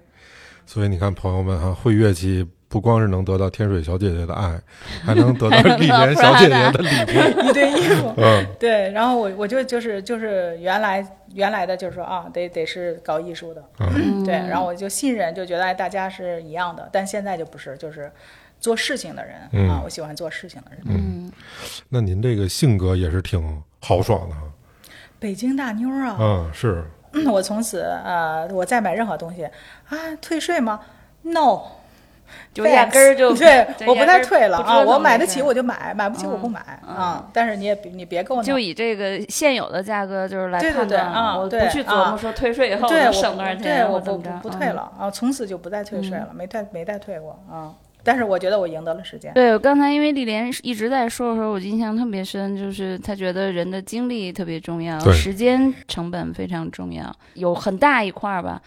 [0.65, 4.59] 所以你看，朋友们哈，会乐器不光是能得到天水小姐姐的爱，
[5.05, 7.41] 还能得到丽莲小姐姐的礼物。
[7.47, 8.13] 一堆衣服。
[8.17, 11.01] 嗯，对，然后我我就就是就是原来
[11.33, 18.11] 原来的就是说啊，得得是搞艺术的，嗯对，然后我就信任，就觉得哎大家是一样的，但现在就不是，就是
[18.59, 20.81] 做事情的人、嗯啊，我喜欢做事情的人。
[20.85, 21.31] 嗯，
[21.89, 24.41] 那您这个性格也是挺豪爽的哈。
[25.19, 26.85] 北京大妞儿啊，嗯，是，
[27.25, 29.45] 我从此呃，我再买任何东西
[29.89, 30.79] 啊，退税吗
[31.23, 31.61] ？No。
[32.63, 34.79] 就压根儿就 对，我不再退了啊！
[34.79, 37.27] 我买得起我就买，买不起我不买啊！
[37.33, 44.67] 但是你也别你别跟我就以这个现有的价格就是来对对判断，对啊我不去琢啊磨说退税以后对，我省多少钱，对，我不不不退。
[44.67, 47.73] 嗯了啊，从此就不再退税了，没再没再退过啊。
[48.03, 49.33] 但是我觉得我赢得了时间。
[49.33, 58.61] 对，刚才因为丽莲一直在说的时候，我印象特别深，就是她觉得人的精力特别重要，时间成本非常重要，有很大一块儿吧，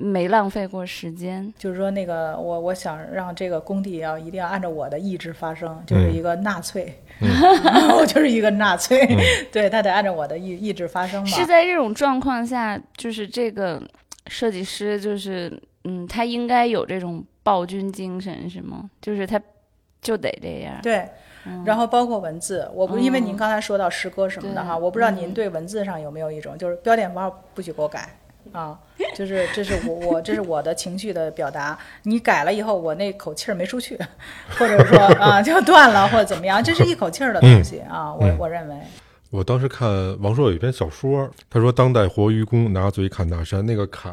[0.00, 1.52] 没浪费过时间。
[1.58, 7.28] 就是说，那个我我想让这个工地要一定要按照我的意志发生，就是嗯一个纳粹，嗯
[7.98, 9.18] 我就是一个纳粹，嗯
[9.52, 11.26] 对他得按照我的意意志发生嘛。
[11.26, 13.82] 是在这种状况下，就是这个
[14.26, 15.52] 设计师，就是
[15.84, 18.90] 嗯，他应该有这种暴君精神，是吗？
[19.00, 19.40] 就是他
[20.00, 20.74] 就得这样。
[20.82, 21.06] 对，
[21.46, 28.08] 嗯然后包括文字，我不因为您嗯刚才说到诗歌什么的哈，对我不知道您嗯对文字上有没有一种，就是标点符号不许给我改
[28.52, 28.78] 啊，
[29.14, 31.78] 就是这是我我这是我的情绪的表达。
[32.02, 33.98] 你改了以后，我那口气儿没出去，
[34.58, 38.76] 或者说啊就断了或者怎么样，这是一口气儿的东西啊，我我认为。
[39.30, 39.88] 我当时看
[40.20, 44.12] 王朔有一篇小说，他说当代活愚公拿嘴砍大山，那个砍，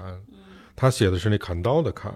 [0.76, 2.14] 他写的是那砍刀的砍，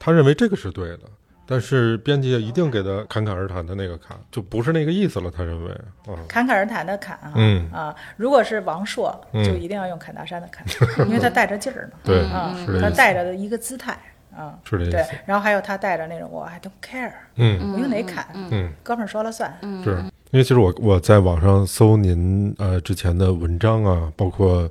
[0.00, 1.02] 他认为这个是对的，
[1.46, 5.30] 但是编辑一定给他侃侃而谈的那个侃，就不是那个意思了。
[5.30, 5.70] 他认为
[6.06, 7.70] 啊，侃侃而谈的侃啊，嗯。
[7.70, 9.44] 啊，如果是王朔，嗯。
[9.44, 10.64] 就一定要用侃大山的侃，
[11.06, 13.92] 因为他带着劲儿呢， 对，啊，他带着的一个姿态
[14.36, 17.72] 啊，对是这意思，，然后还有他带着那种我 I don't care，嗯。
[17.72, 18.72] 我用哪侃，嗯。
[18.82, 20.02] 哥们儿说了算，是。
[20.30, 24.68] 因为其实我我在网上搜您呃之前的文章啊，包括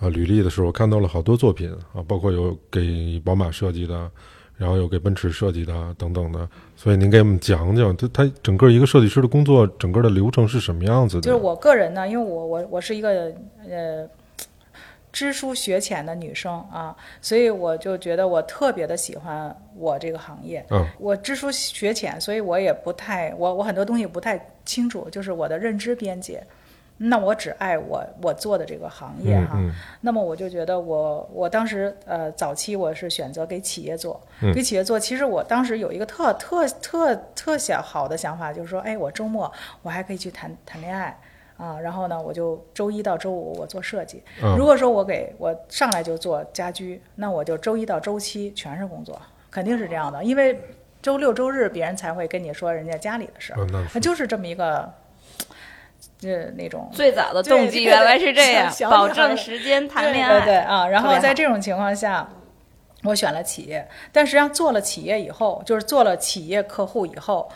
[0.00, 4.10] 呃履历的时候，看到了好多作品啊，包括有给宝马设计的，
[4.56, 11.22] 然后有给奔驰设计的等等的，所以您给我们讲讲，他他整个一个设计师的工作，整个的流程是什么样子的？
[11.22, 13.34] 就是我个人呢，因为我我我是一个
[13.68, 14.08] 呃
[15.12, 20.64] 知书学浅的女生啊，所以我就觉得我特别的喜欢我这个行业。
[20.70, 26.42] 嗯我知书学浅，所以我也不太我我很多东西不太清楚，就是我的认知边界。
[27.06, 34.98] 那我只爱我我做的这个行业哈，嗯那么我就觉得我我当时呃早期我是选择给企业做，嗯给企业做。
[34.98, 41.18] 其实我当时有一个特特特特想好的想法，就是说，哎，我周末我还可以去谈谈恋爱
[41.56, 41.78] 啊。
[41.78, 44.22] 然后呢，我就周一到周五我做设计。
[44.42, 50.58] 嗯如果说我给我上来就做家居，那我就周一到周七全是工作，肯定是这样的，因为
[51.02, 54.90] 周六周日别人才会跟你说人家家里的事儿，那就是这么一个。
[56.32, 60.64] 呃，那种最早的动机原来是这样，保证时间谈恋爱对对爱。
[60.64, 62.28] 啊，然后在这种情况下，
[63.02, 67.50] 我选了企业，但实际上做了企业以后，就是做了企业客户以后，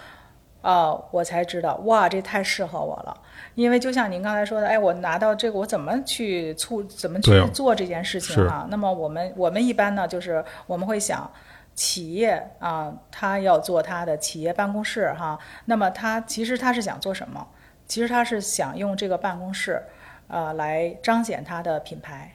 [0.63, 3.17] 啊、我才知道哇，这太适合我了。
[3.55, 8.67] 因为就像您刚才说的，哎，我拿到这个，我怎么去促，怎么去做这件事情是啊？
[8.71, 11.31] 那么我们我们一般呢，就是我们会想。
[11.75, 17.47] 企业啊，他要做他的企业办公室哈，那么他其实他是想做什么？
[17.89, 19.83] 其实他是想用这个办公室，
[20.29, 22.31] 呃，来彰显他的品牌，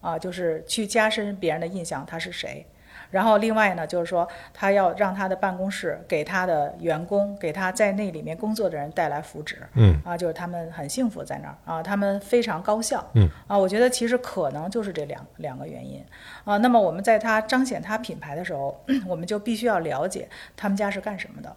[0.00, 2.64] 啊、就是去加深别人的印象，他是谁。
[3.10, 16.04] 然后另外呢，就是说他要让他的办公室给他的员工，给他在那里面工作的人带来福祉，嗯啊，就是他们很幸福在那儿啊，他们非常高效，嗯啊，我觉得其实可能就是这两两个原因
[16.44, 16.58] 啊。
[16.58, 21.56] 那么我们在他彰显他品牌的时候， 我们就必须要了解他们家是干什么的。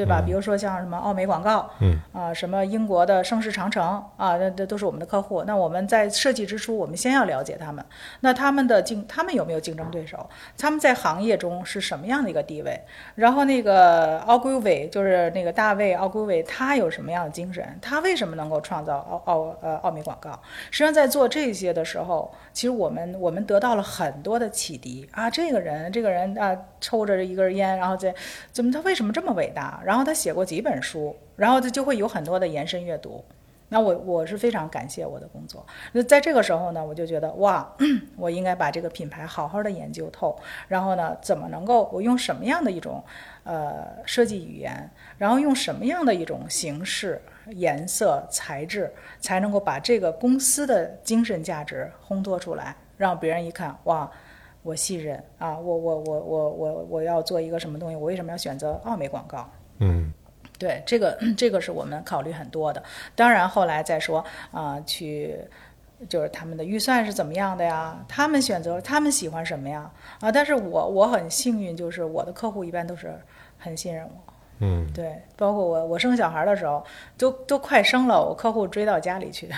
[0.00, 0.22] 对吧？
[0.24, 3.84] 比如说像什么奥美广告，嗯啊，什么英国的盛世长城
[4.16, 5.44] 啊，那这都是我们的客户。
[5.44, 7.84] 那我们在设计之初，我们先要了解他们，
[8.20, 10.28] 那他们的竞，他们有没有竞争对手？
[10.56, 12.80] 他们在行业中是什么样的一个地位？
[13.14, 17.78] 然后那个奥古伟，就是那个大卫奥古伟，他有什么样的精神？
[17.82, 20.30] 他为什么能够创造奥奥呃奥美广告？
[20.70, 28.14] 实际上在做这些的时候，其实我们我们得到了很多的启迪啊，这个人这个人啊，抽着一根烟，然后在
[28.52, 29.80] 怎么他为什么这么伟大？
[29.90, 33.24] 然后他写过几本书，然后他就会有很多的延伸阅读。
[33.68, 35.66] 那我我是非常感谢我的工作。
[35.90, 37.68] 那在这个时候呢，我就觉得哇，
[38.16, 43.02] 我应该把这个品牌好好的研究透，然后呢，怎么能够我用什么样的一种
[43.42, 54.08] 呃设计语言，然后用什么样的一种形式、颜色、材质，才能够把这个公司的精神价值烘托出来，让别人一看哇。
[54.62, 57.96] 我信任啊，我我我我我我要做一个什么东西？
[57.96, 59.50] 我为什么要选择奥美广告？
[59.80, 60.12] 嗯
[60.58, 62.82] 对，这个 这个是我们考虑很多的。
[63.16, 65.38] 当然后来再说啊、去
[66.08, 67.98] 就是他们的预算是怎么样的呀？
[68.06, 69.90] 他们选择他们喜欢什么呀？
[70.20, 73.18] 啊，但是我我很幸运，就是我的客户一般都是
[73.58, 74.32] 很信任我。
[74.62, 76.84] 嗯对，包括我我生小孩的时候，
[77.16, 79.48] 都都快生了，我客户追到家里去，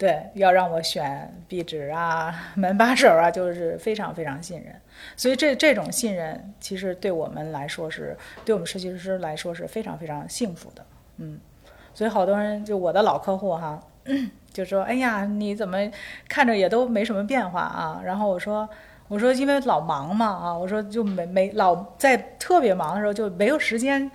[0.00, 4.74] 对，要让我选壁纸啊、 门把手啊，就是非常非常信任。
[5.14, 10.82] 所以这这种信任，其实对我们来说是，对我们设计师来说是非常非常幸福的。
[11.18, 11.38] 嗯，
[11.92, 13.78] 所以好多人就我的老客户哈，
[14.50, 15.76] 就说：“哎呀，你怎么
[16.26, 18.66] 看着也都没什么变化啊？”然后我说。
[19.08, 24.08] 我说，因为老忙嘛啊，我说就没没老在特别忙的时候就没有时间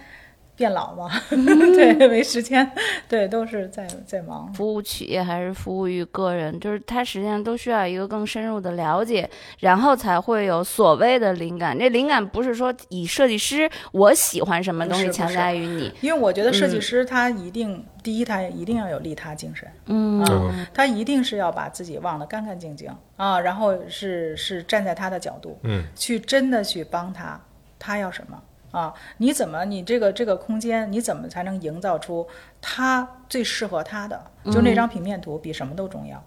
[0.55, 2.69] 变老嘛， 对，没时间，
[3.09, 4.51] 对，都是在在忙。
[4.53, 11.77] 服务企业还是服务于个人，就是他实际上都需要一个更深入的了解，然后才会有所谓的灵感。
[11.77, 16.81] 这灵感不是说以设计师我喜欢什么东西强加于你，因为我觉得设计嗯。
[16.81, 20.23] 师他一定，第一他一定要有利他精神，嗯。
[20.23, 22.89] 啊，他一定是要把自己忘得干干净净。
[23.17, 25.83] 啊，然后是是站在他的角度，嗯。
[25.95, 27.39] 去真的去帮他，
[27.77, 28.41] 他要什么
[28.75, 32.27] 啊，你怎么你这个这个空间你怎么才能营造出
[32.61, 34.21] 它最适合它的？
[34.51, 36.17] 就那张平面图比什么都重要。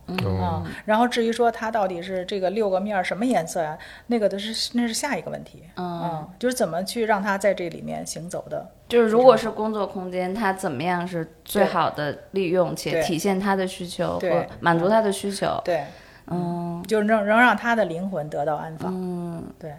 [0.41, 5.63] 啊，然后至于说它到底是这个六个面什么颜色呀、那个的是那是下一个问题。
[5.77, 8.67] 嗯，就是怎么去让它在这里面行走的。
[8.89, 15.61] 就是如果是工作空间，它怎么样是最好的利用且体现他的需求对和满足他的需求？
[15.63, 15.85] 对，
[16.29, 18.91] 嗯就是能能让他的灵魂得到安放。
[18.93, 19.75] 嗯对，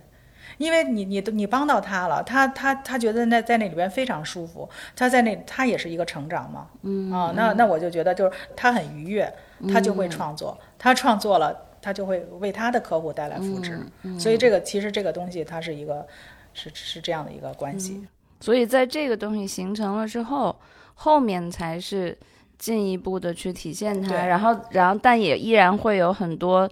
[0.60, 7.12] 因为你你你帮到他了，他他他觉得那在那里边非常舒服，他在那他也是一个成长嘛，嗯。
[7.12, 9.34] 啊，那那我就觉得就是他很愉悦，
[9.74, 13.80] 他就会创作，他创作了，他就会为他的客户带来福祉，
[14.20, 16.06] 所以这个其实这个东西它是一个
[16.54, 18.06] 是是这样的一个关系，
[18.42, 20.54] 所以在这个东西形成了之后，
[20.94, 22.18] 后面才是
[22.58, 26.70] 进一步的去体现它，然后然后但也依然会有很多，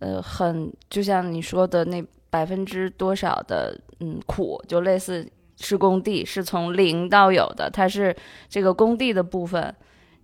[0.00, 5.28] 呃，很就像你说的那百分之多少的嗯苦，就类似
[5.58, 8.16] 是工地是从零到有的，它是
[8.48, 9.74] 这个工地的部分。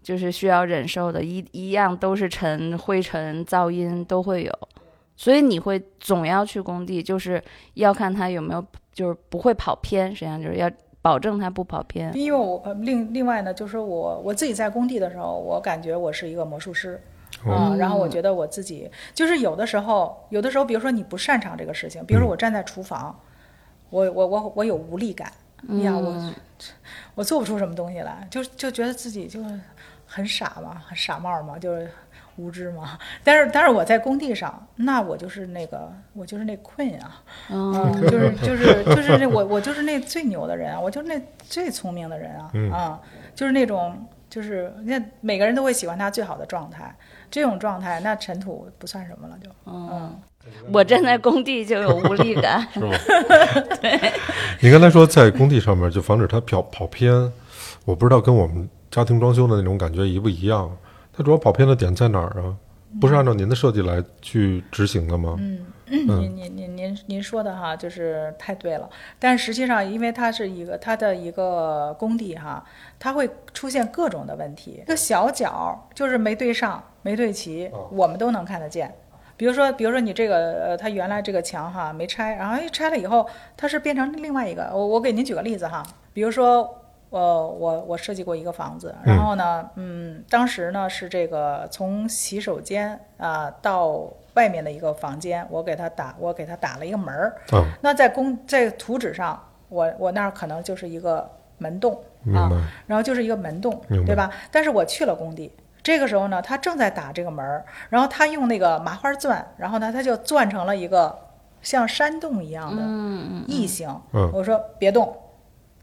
[0.02, 4.52] 就是需要忍受的，一一样都是尘、灰尘、噪音都会有，
[5.16, 7.42] 所以你会总要去工地，就是
[7.74, 10.70] 要看它有没有，就是不会跑偏，实际上就是要
[11.02, 12.16] 保证它不跑偏。
[12.16, 17.02] 因为我另另外呢，就是我我自己在工地的时候，我感觉我是一个魔术师。
[17.44, 23.16] 啊、然后我觉得我自己就是有的时候，有的时候，比如说你不擅长这个事情，比如说我站在厨房，
[23.90, 25.30] 我我我我有无力感，
[25.68, 26.32] 哎呀，我
[27.14, 29.44] 我做不出什么东西来，就就觉得自己就
[30.06, 31.88] 很傻嘛，很傻帽嘛，就是
[32.36, 32.98] 无知嘛。
[33.22, 43.00] 但是但是我在工地上，那我就是那个我就是那 queen 啊，嗯，就是就是就是那我我就是那最牛的人啊，我就是那最聪明的人啊，啊，
[43.34, 46.94] 就是那种就是那每个人都会喜欢他最好的状态，
[47.30, 50.14] 这种状态那尘土不算什么了就，嗯。
[50.72, 52.92] 我站在工地就有无力感，是吗？
[54.62, 57.12] 你刚才说在工地上面就防止它跑跑偏，
[57.84, 60.70] 我不知道跟我们家庭装修的那种感觉一不一样。
[61.12, 62.54] 它主要跑偏的点在哪儿啊？
[63.00, 65.34] 不是按照您的设计来去执行的吗？
[65.40, 65.58] 嗯，
[65.88, 68.88] 您您您您您说的哈，就是太对了。
[69.18, 72.64] 但实际上，因为它是一个它的一个工地哈，
[72.98, 74.80] 它会出现各种的问题。
[74.82, 78.92] 一个小角就是没对上、没对齐，我们都能看得见。
[79.36, 80.36] 比如说，比如说你这个
[80.68, 83.26] 呃，它原来这个墙哈没拆，然后一拆了以后，
[83.56, 84.70] 它是变成另外一个。
[84.72, 85.82] 我我给您举个例子哈，
[86.12, 86.82] 比如说。
[87.10, 97.36] 呃，我我设计过一个房子，然后呢，嗯，当时呢是这个从洗手间啊、到外面的一个房间，我给他打我给他打了一个门儿。
[97.52, 101.28] 嗯，那在公在图纸上，我我那儿可能就是一个
[101.58, 102.00] 门洞
[102.34, 102.48] 啊，
[102.86, 104.30] 然后就是一个门洞对吧？
[104.52, 105.50] 但是我去了工地，
[105.82, 111.18] 这个时候呢，他正在打这个门儿，然后他用那个麻花钻，然后呢，他就钻成了一个
[111.62, 112.82] 像山洞一样的
[113.46, 113.88] 异形。
[114.12, 115.16] 嗯我说别动，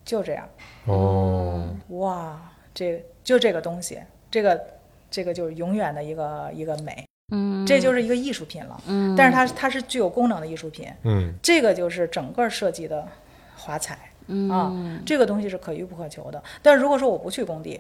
[0.05, 0.47] 就这样。
[0.85, 2.39] 哦，哇，
[2.73, 3.99] 这就这个东西，
[4.29, 4.63] 这个
[5.09, 8.79] 这个就是永远的一个一个美，嗯，这就是一个艺术品了。
[8.87, 13.07] 嗯，但是它它是具有功能的艺术品，嗯，这个就是整个设计的
[13.55, 13.97] 华彩
[14.27, 14.73] 嗯啊，
[15.05, 16.41] 这个东西是可遇不可求的。
[16.61, 17.79] 但如果说我不去工地，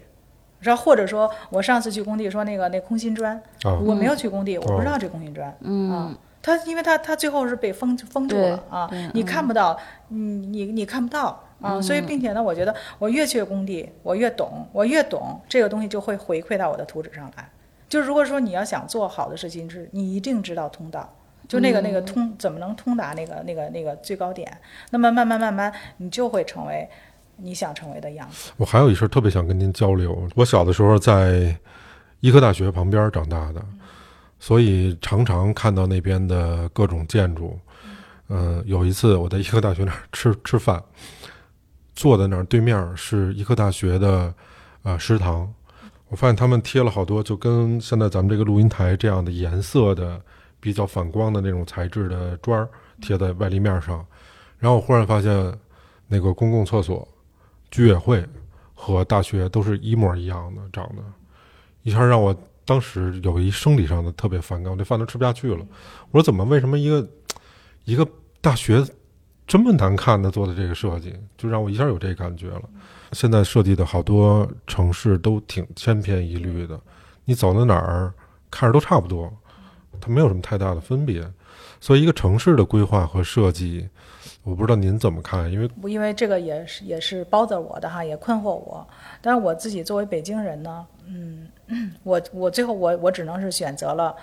[0.59, 9.77] 然后或者说我上次去工地说那个那空心砖，啊，我没有去工地，我不知道这空心砖，嗯啊，它因为它它最后是被封封住了啊你看不到，
[10.07, 17.49] 你你你看不到啊，所以并且呢，我觉得我越去工地，我越懂，我越懂这个东西就会回馈到我的图纸上来。
[17.93, 21.07] 就是如果说你要想做好的事情，是你一定知道通道。
[21.47, 24.51] 就那个那个通怎么能通达那个那个那个最高点？
[24.89, 26.89] 那么慢慢慢慢，你就会成为
[27.37, 28.51] 你想成为的样子。
[28.57, 30.27] 我还有一事儿特别想跟您交流。
[30.33, 31.55] 我小的时候在
[32.21, 33.63] 医科大学旁边长大的，
[34.39, 37.59] 所以常常看到那边的各种建筑。
[38.29, 40.83] 嗯、有一次我在医科大学那儿吃 吃饭，
[41.93, 44.33] 坐在那儿对面是医科大学的
[44.81, 45.53] 呃食堂，
[46.13, 50.21] 我发现他们贴了好多就跟现在咱们这个录音台这样的颜色的
[50.59, 52.69] 比较反光的那种材质的砖儿
[53.01, 54.05] 贴在外立面上，
[54.59, 55.51] 然后我忽然发现
[56.07, 57.07] 那个公共厕所。
[57.71, 58.23] 居委会
[58.75, 61.01] 和大学都是一模一样的长得，
[61.81, 65.65] 一下让我当时有一生理上的特别反感，我这饭都吃不下去了。
[66.11, 67.09] 我说怎么为什么一个
[67.85, 68.07] 一个
[68.39, 68.85] 大学
[69.47, 72.69] 这么难看的做的这个设计，就让我一下有这感觉了。
[73.13, 76.79] 现在设计的好多城市都挺千篇一律的，
[77.25, 78.13] 你走到哪儿
[78.49, 79.31] 看着都差不多，
[80.01, 81.23] 它没有什么太大的分别。
[81.79, 83.89] 所以一个城市的规划和设计，
[84.43, 88.87] 我不知道您怎么看，因为因为这个也是也是包着我的哈，也困惑我。
[89.21, 91.49] 但是我自己作为北京人呢，嗯，
[92.03, 94.15] 我我最后我我只能是选择了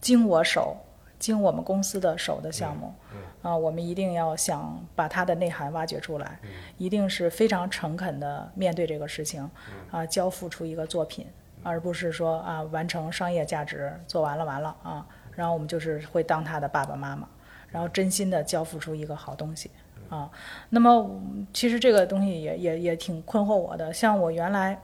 [0.00, 0.76] 经我手、
[1.18, 2.94] 经我们公司的手的项目。
[3.42, 6.38] 啊，我们一定要想把它的内涵挖掘出来，
[6.78, 9.50] 一定是非常诚恳的面对这个事情，
[9.90, 11.26] 啊，交付出一个作品，
[11.62, 17.28] 而不是说啊完成商业价值，做完了完了啊，然后我们就是会当他的爸爸妈妈，
[17.70, 19.70] 然后真心的交付出一个好东西
[20.08, 20.30] 啊。
[20.70, 24.80] 那么嗯其实这个东西也也也挺困惑我的，像我原来。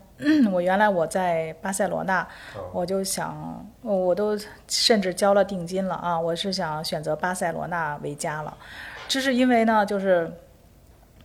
[0.53, 2.27] 我原来我在巴塞罗那，
[2.73, 6.19] 我就想，我我都甚至交了定金了啊！
[6.19, 8.57] 我是想选择巴塞罗那为家了，
[9.07, 10.31] 这是因为呢，就是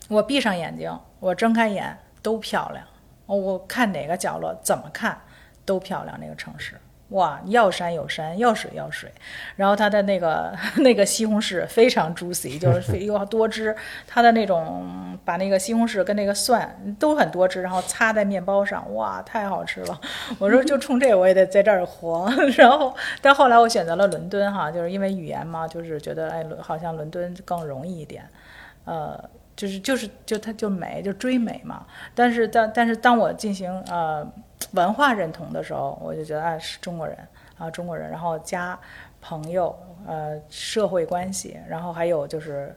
[0.08, 2.86] 我闭上眼睛，我睁开眼都漂亮，
[3.26, 5.20] 我看哪个角落怎么看
[5.66, 6.76] 都漂亮，那个城市。
[7.14, 9.12] 哇，要山有山，要水要水，
[9.56, 13.76] 然后它的那个 那个西红柿非常 juicy， 就是非又多汁，
[14.08, 20.02] 它的那种把那个西红柿跟那个蒜都很多汁，然后擦在面包上，哇，太好吃了！
[20.40, 22.28] 我说就冲这我也得在这儿活。
[22.58, 28.28] 然后，但后来我选择了伦敦哈，就是因为语言嘛，就是觉得哎，伦好像伦敦更容易一点，
[28.86, 29.24] 呃。
[29.56, 31.86] 就是就是就它就美就追美嘛，
[32.16, 34.28] 但是当但是当我进行呃
[34.72, 37.18] 文化认同的时候，我就觉得啊是中国人
[37.58, 38.80] 啊中国人，然后加
[39.22, 42.76] 朋友呃社会关系，然后还有就是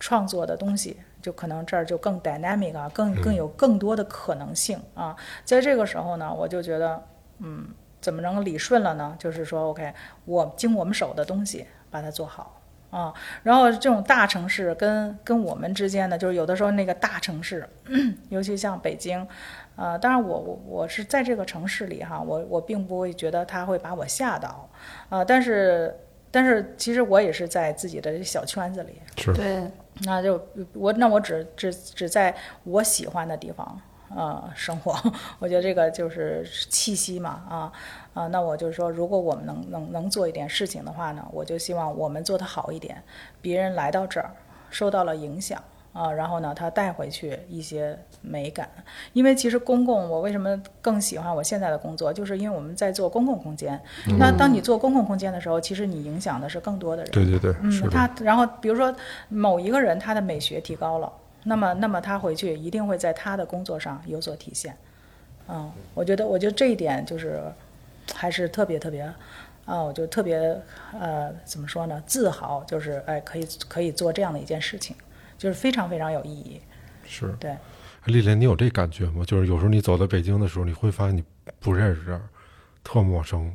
[0.00, 5.16] 创作的东西，就可能这儿就更 dynamic 啊，更更有更多的可能性啊。
[5.44, 7.02] 在这个时候呢，我就觉得
[7.38, 7.68] 嗯
[8.00, 9.16] 怎么能理顺了呢？
[9.18, 9.92] 就是说 OK，
[10.24, 12.60] 我经我们手的东西把它做好。
[12.88, 13.12] 啊，
[13.42, 17.68] 然后这种大城市跟跟我们之间呢，就是有的时候那个大城市，
[18.28, 19.26] 尤其像北京，
[19.76, 24.68] 呃，当然我我我是在这个城市里哈，我我并不会觉得他会把我吓到，
[25.10, 25.94] 啊，但是
[26.30, 29.32] 但是其实我也是在自己的小圈子里，是。
[29.34, 29.70] 对，
[30.04, 30.40] 那就
[30.72, 33.80] 我那我只只只在我喜欢的地方
[34.14, 34.94] 呃生活，
[35.38, 37.72] 我觉得这个就是气息嘛啊
[38.14, 43.02] 啊，那我就是说，如果我们能能能做一点事情的话呢，我就希望我们做得好一点，
[43.42, 44.30] 别人来到这儿
[44.70, 45.62] 受到了影响
[45.96, 48.68] 啊，然后呢，他带回去一些美感，
[49.14, 53.80] 因为其实公共，我为什么更喜欢我现在的工作，就是因为我们在做公共空间，
[54.18, 58.94] 那当你做公共空间的时候，其实你影响的是更多的人，对对对，嗯，他然后比如说
[59.30, 61.10] 某一个人他的美学提高了，
[61.44, 64.76] 那么那么他回去一定会在他的工作上有所体现。
[65.48, 67.40] 嗯，我觉得我觉得这一点就是
[68.12, 69.02] 还是特别特别
[69.64, 70.60] 啊，我就特别
[70.92, 74.94] 呃怎么说呢，自豪，就是哎可以可以做这样的一件事情，
[75.38, 76.60] 就是非常非常有意义。
[77.06, 77.34] 是。
[77.38, 77.56] 对，
[78.04, 79.24] 丽莲，你有这感觉吗？
[79.26, 81.22] 就是有时候你走到北京的时候，你会发现你
[81.60, 82.20] 不认识这儿，
[82.82, 83.54] 特陌生。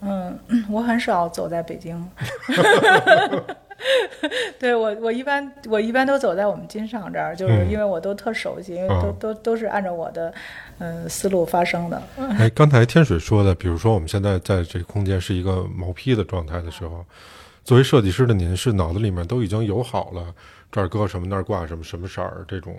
[0.00, 0.38] 嗯，
[0.70, 2.08] 我很少走在北京。
[4.58, 10.32] 对我，我一般我一般都走在我们金上这儿，就是嗯因为我都特熟悉，因为都、哦都都是按照我的
[10.78, 12.02] 嗯、呃思路发生的。
[12.38, 17.04] 哎，刚才天水说的，比如说我们现在在这个空间是一个毛坯的状态的时候，
[17.64, 20.34] 作为设计师的您是脑子里面都已经有好了
[20.70, 22.76] 这儿搁什么那儿挂什么什么色儿这种，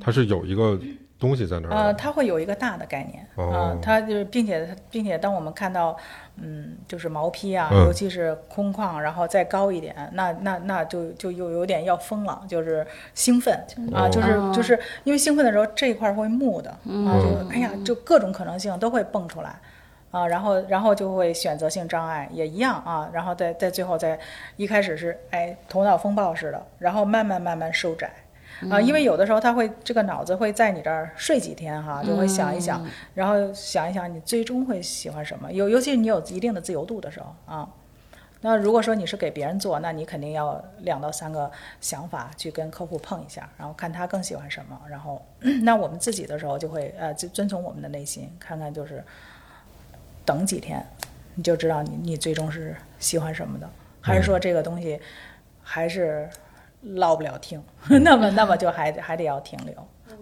[0.00, 0.78] 它是有一个
[1.18, 1.74] 东西在那儿。
[1.74, 5.96] 呃，它会有一个大的概念啊、哦它就是，并且并且，当我们看到，
[6.36, 13.54] 嗯，就是毛坯啊，嗯尤其是空旷，然后再高一点，那那那就就又有点要疯了，就是兴奋
[13.92, 19.58] 啊，哦就是就是因为兴奋的时候，这一块儿会木的啊，就哎呀，就各种可能性都会蹦出来。
[20.14, 24.16] 啊，然后，然后就会选择性障碍也一样啊，然后在在最后在
[24.56, 28.12] 一开始是哎头脑风暴似的，然后慢慢慢慢收窄，
[28.70, 37.68] 啊，因为有的时候他会这个脑子会在你这儿睡几天哈，就会想一想，然后想一想你最终会喜欢什么，尤尤其是你有一定的自由度的时候啊。
[38.46, 41.50] 那如果说你是给别人做，那你肯定要两到三个
[41.80, 45.24] 想法去跟客户碰一下，然后看他更喜欢什么，然后
[45.64, 49.02] 那我们自己的时候就会呃遵遵从我们的内心，看看就是
[50.24, 50.84] 等几天，
[51.34, 53.68] 你就知道你你最终是喜欢什么的，
[54.00, 55.00] 还是说这个东西
[55.62, 56.28] 还是
[56.82, 57.62] 落不了听，
[58.02, 59.74] 那么那么就还还得要停留，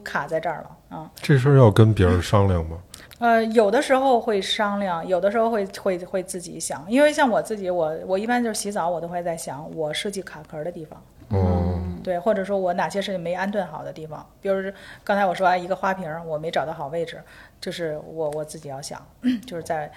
[0.03, 1.11] 卡在这儿了啊。
[1.16, 2.78] 这事儿要跟别人商量吗？
[3.18, 11.00] 呃，有的时候会商量，有的时候会会会自己想，因为像我自己，我我一般就是洗澡，我都会在想我设计卡壳的地方，
[11.35, 14.70] 嗯，对，或者说我哪些是没安顿好的地方，比如
[15.03, 17.22] 刚才我说啊一个花瓶我没找到好位置，
[17.59, 19.01] 就是我我自己要想，
[19.47, 19.91] 就是在，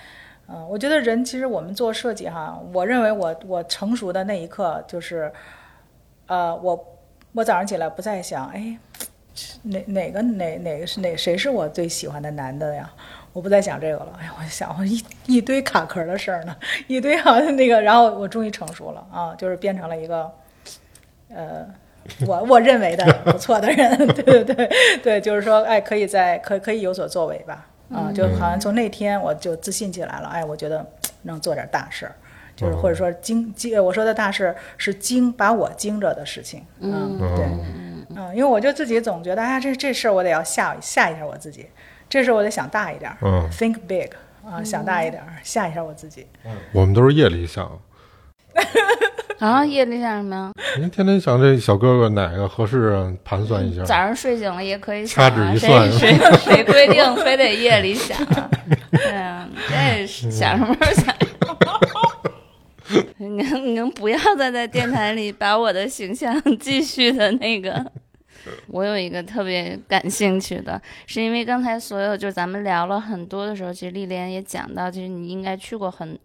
[0.47, 5.29] 嗯、我觉得人其实我们做设计哈，我认为我我成熟的那一刻就是，
[6.27, 6.97] 呃，我
[7.33, 8.77] 我早上起来不再想，哎，
[9.63, 12.89] 哪哪个哪哪个是哪谁是我最喜欢的男的呀？
[13.33, 16.55] 我不再想这个了，哎呀，我想我一一堆卡壳的事儿呢，
[16.87, 20.31] 一堆好像那个，然后我终于成熟了啊，就是变成了一个，
[21.29, 21.65] 呃，
[22.27, 24.69] 我我认为的 不错的人， 对对对
[25.03, 30.85] 对，就是说，哎，可以在可可以有所作为吧，啊，就好像从那天我就自信起来了，哎，我觉得
[31.23, 32.15] 能做点大事儿，
[32.55, 37.45] 就是哦或者说惊惊，我说的大事是惊把我惊着的事情，嗯，对，
[38.15, 41.67] 嗯，因为我就自己总觉得，哎呀，这这事儿我得要吓吓一下我自己，
[42.07, 43.49] 这事儿我得想大一点儿、嗯。
[43.49, 44.09] t h i n k big
[44.47, 46.27] 啊，想大一点儿，吓一下我自己。
[46.71, 47.79] 我们都是夜里想，
[49.39, 50.51] 啊，夜里想什么呀？
[50.79, 53.13] 您天天想这小哥哥哪个合适啊？
[53.23, 53.83] 盘算一下。
[53.83, 58.49] 早上睡醒了也可以想掐指一算谁谁规定非得夜里想啊？
[58.91, 61.15] 对啊，这是想什么时候想？
[63.17, 67.83] 你能你能不要再在电台里把我的形象继续的那个？
[68.67, 76.17] 我有一个特别感兴趣的，是因为刚才所有就是咱们聊了很多的时候，其实丽莲也讲到，其实你应该去过很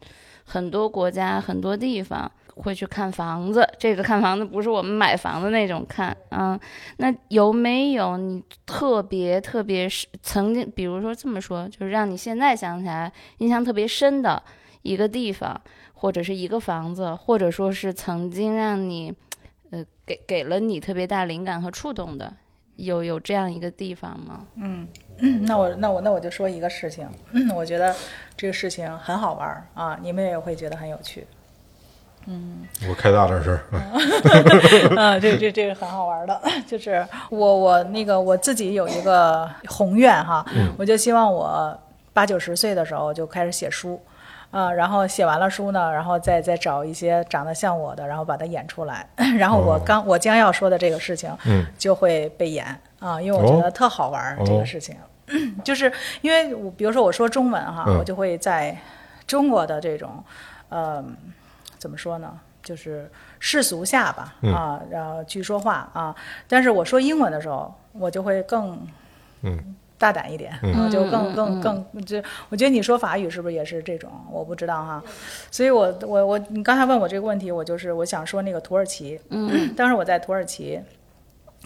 [0.50, 3.64] 很多国家、很多地方，会去看房子。
[3.78, 6.58] 这个看房子不是我们买房的那种看啊、
[6.96, 14.42] 那有没有你特别特别是曾经，比如说这么说，就是让你现在想起来印象特别深的
[14.82, 15.60] 一个地方，
[15.94, 19.14] 或者是一个房子，或者说是曾经让你，
[19.70, 22.34] 呃，给给了你特别大灵感和触动的，
[22.74, 24.46] 有有这样一个地方吗？
[24.56, 24.88] 嗯
[25.42, 27.94] 那我那我那我就说一个事情，嗯我觉得
[28.36, 31.26] 这个事情很好玩儿啊，你们也会觉得很有趣。
[32.26, 33.58] 嗯我开大点声。
[34.96, 40.44] 啊，这这这个很好玩的， 就是我我那个我自己有一个宏愿哈，
[40.76, 41.76] 我就希望我
[42.12, 44.00] 八九十岁的时候就开始写书。
[44.50, 49.06] 啊，然后写完了书呢，然后再再找一些长得像我的，然后把它演出来。
[49.38, 52.66] 然后我哦刚、我将要说的这个事情，嗯就会被演
[52.98, 54.96] 啊，因为我觉哦得特好玩儿、这哦个事情，
[55.64, 57.98] 就是因为我比如说我说中文哈，嗯。
[57.98, 58.76] 我就会在
[59.26, 60.22] 中国的这种，
[60.68, 61.04] 呃，
[61.78, 64.52] 怎么说呢，就是世俗下吧，嗯。
[64.52, 66.14] 啊，然后去说话啊，
[66.48, 68.78] 但是我说英文的时候，我就会更
[69.42, 69.76] 嗯。
[69.98, 70.72] 大胆一点，嗯。
[70.72, 71.60] 啊，就更嗯更
[71.92, 72.16] 更就
[72.48, 74.10] 我觉得你说法语是不是也是这种？
[74.30, 75.02] 我不知道哈，
[75.50, 80.80] 所以我我我你刚才问我这个问题，我就是我想说那个土耳其，嗯， 当时我在土耳其，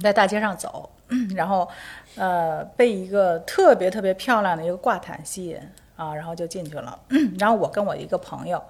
[0.02, 0.90] 在大街上走，
[1.36, 1.68] 然后
[2.16, 5.58] 呃被一个特别特别漂亮的一个挂毯吸引
[5.96, 6.98] 啊，然后就进去了。
[7.38, 8.62] 然后我跟我一个朋友，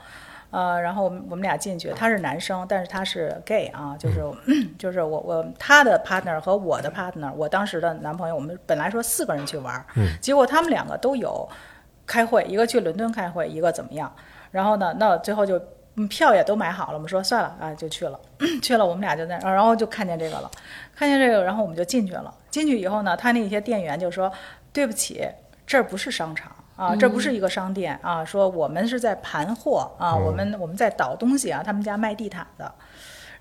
[0.50, 4.22] 呃，然后我们我们俩进去，他是男生，但是他是 gay 啊，就是、
[4.78, 9.86] 就是我我他的 partner 和我的 partner，我当时的男朋友，我们本来说四个人去玩儿，
[10.20, 11.48] 结果他们两个都有
[12.06, 14.14] 开会，一个去伦敦开会，一个怎么样？
[14.50, 15.60] 然后呢，那最后就
[15.96, 18.18] 嗯票也都买好了，我们说算了啊，就去了。
[18.62, 20.50] 去了，我们俩就在，然后就看见这个了，
[20.94, 22.32] 看见这个，然后我们就进去了。
[22.50, 24.32] 进去以后呢，他那些店员就说
[24.72, 25.26] ：“对不起，
[25.66, 28.24] 这儿不是商场。”啊，这不是一个商店啊！
[28.24, 32.74] 说我们是在盘货啊，我们我们在倒东西啊，他们家卖地毯的。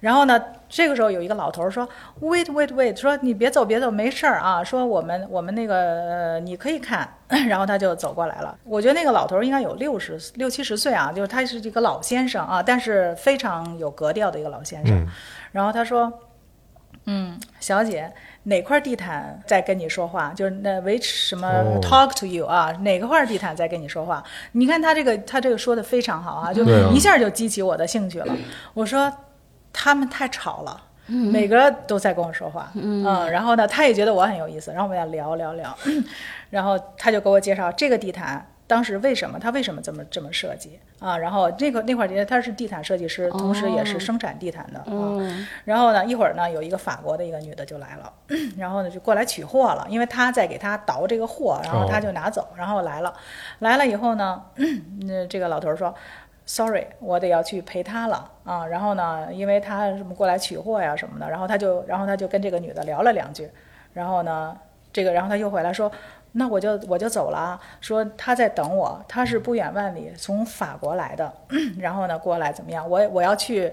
[0.03, 0.37] 然后呢，
[0.67, 1.87] 这个时候有一个老头儿说
[2.19, 4.61] ：“Wait, wait, wait！” 说你别走，别走，没事儿啊。
[4.61, 7.07] 说我们我们那个、呃你可以看。
[7.47, 8.53] 然后他就走过来了。
[8.65, 14.93] 我觉得那个老头儿应该有六十六七十岁啊，就是他是一个老先生啊，但是非常有格调的一个老先生。
[14.93, 15.07] 嗯
[15.53, 16.11] 然后他说
[17.07, 18.11] ：“嗯，小姐，
[18.43, 20.33] 哪块地毯在跟你说话？
[20.35, 22.73] 就是那 which 什么哦 talk to you 啊？
[22.81, 24.21] 哪个块地毯在跟你说话？
[24.51, 28.35] 你看他这个他这个说的非常好啊，就一下就激起我的兴趣了。
[28.73, 29.09] 我说
[29.73, 35.77] 他们太吵了。”每个都在跟我说话，嗯，然后呢，他也觉得我很有意思，然后我们俩聊聊聊，
[36.49, 48.11] 然后他就给我介绍这个地毯当时为什么他为什么这么这么设计啊，然后那个那块地他是地毯设计师，同时也是生产地毯的啊，嗯然后呢，一会儿呢，有一个法国的一个女的就来了，
[48.57, 53.13] 然后呢就过来取货了，因为他在给他倒这个货，然后他就拿走，然后来了，
[53.59, 54.41] 来了以后呢，
[55.05, 55.93] 那这个老头儿说。
[56.45, 58.65] Sorry，我得要去陪他了啊。
[58.65, 63.49] 然后呢，因为他什么过来取货呀什么的，然后他就，然后他就跟这个女的聊了两句，
[63.93, 64.57] 然后呢，
[64.91, 65.91] 这个，然后他又回来说，
[66.33, 67.59] 那我就我就走了啊。
[67.81, 71.33] 说他在等我，他是不远万里从法国来的，
[71.79, 72.89] 然后呢过来怎么样？
[72.89, 73.71] 我我要去。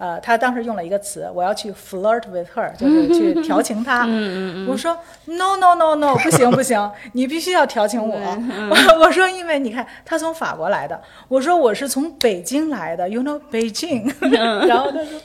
[0.00, 4.06] 呃，他当时用了一个词，我要去 flirt with her，就是去调情她。
[4.66, 4.96] 我说
[5.26, 8.16] no no no no，不行不行，你必须要调情我。
[8.16, 10.98] 我 我说因为你看他从法国来的，
[11.28, 14.10] 我说我是从北京来的，you know 北京。
[14.66, 15.20] 然后他说，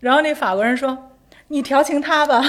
[0.00, 1.08] 然后那法国人说。
[1.48, 2.42] 你调情他吧，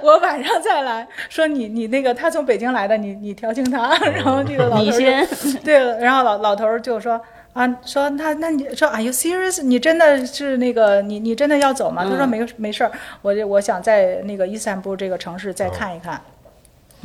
[0.00, 5.26] 我晚上再来说你你那个他从北京来的，你你调情他，然后这个老头儿你先，
[5.64, 7.20] 对，然后老老头儿就说
[7.54, 9.62] 啊，说那那你说 Are you serious？
[9.62, 12.04] 你真的是那个你你真的要走吗？
[12.04, 12.92] 他说没没事儿，
[13.22, 16.20] 我就我想在那个伊斯坦布这个城市再看一看。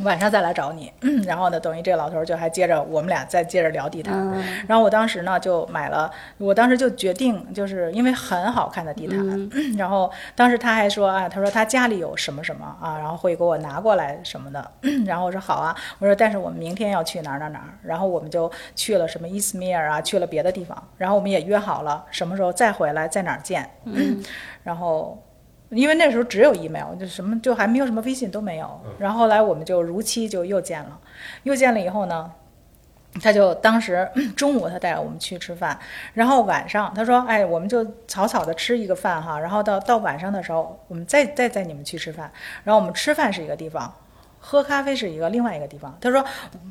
[0.02, 0.92] 晚上再来找你。
[1.26, 4.14] 然后呢，等于这个老头儿就还接着我们俩再接着聊地毯。
[4.32, 4.42] 嗯。
[4.68, 14.70] 然后我当时呢就买了，我当时就决定，就是因为很好看的地毯， 然后当时他还说啊，他说他家里有什么什么啊，然后会给我拿过来什么的，
[15.06, 23.68] 然后我说好啊，我说但是我们明天要去哪儿哪儿哪儿，然后我们就去了什么伊斯米尔啊，去了别的地方，然后我们也约好了什么时候再回来，在哪儿见，
[24.62, 25.18] 然后。
[25.70, 28.80] 因为那时候只有 email，就什么就还没有什么微信都没有。
[28.98, 30.98] 然后后来我们就如期就又见了，
[31.44, 32.30] 又见了以后呢，
[33.22, 35.78] 他就当时 中午他带我们去吃饭，
[36.12, 42.30] 然后晚上他说：“哎，我们就草草的吃一个饭哈，然后到到晚上的时候，我们再再带你们去吃饭。
[42.64, 43.94] 然后我们吃饭是一个地方，
[44.40, 45.96] 喝咖啡是一个另外一个地方。
[46.00, 46.24] 他说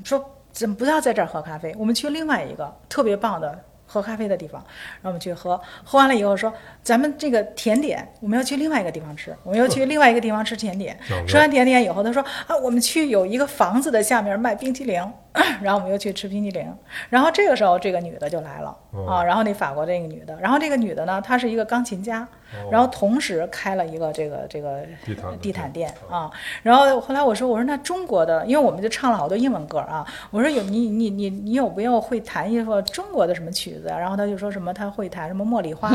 [0.04, 3.58] 说怎么不要在这儿喝咖啡，我们去另外一个特别棒的。”
[3.92, 4.64] 喝咖啡的地方，
[5.02, 10.96] 然后我们去喝，喝完了以后说，咱们这个甜点我们要去另外一个地方吃，我们要去另外一个地方吃甜点。
[11.28, 15.02] 吃完甜点以后，他说啊，我们去有一个房子的下面卖冰淇淋，
[15.62, 16.74] 然后我们又去吃冰激凌。
[17.10, 18.76] 然后这个时候，这个女的就来了、
[19.08, 22.28] 啊，然后那法国这个女的，然后这个女的呢，她是一个钢琴家，
[22.72, 26.30] 然后同时开了一个这个这个地毯的地毯店啊。
[26.64, 33.98] 然后后来我说，我说那中国的，因为我们就唱了好多英文歌啊，我说有你你你你有没有会弹一个中国的什么曲子啊？
[33.98, 35.90] 然后她就说什么她会弹什么茉莉花，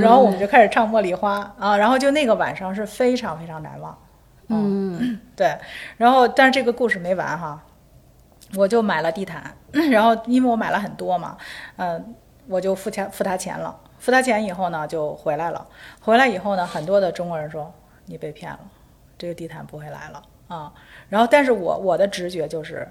[0.00, 1.52] 然后我们就开始唱茉莉花。
[1.58, 3.98] 啊，然后就那个晚上是非常非常难忘。
[4.48, 5.18] 嗯。
[5.34, 5.54] 对，
[5.98, 7.60] 然后但是这个故事没完哈，
[8.54, 9.54] 我就买了地毯，
[9.90, 11.36] 然后因为我买了很多嘛，
[11.76, 12.14] 嗯、
[12.46, 15.66] 我就付钱付他钱了，付他钱以后呢就回来了，
[16.00, 17.72] 回来以后呢，很多的中国人说
[18.06, 18.60] 你被骗了，
[19.18, 20.72] 这个地毯不会来了啊，
[21.08, 22.88] 然后但是我我的直觉就是，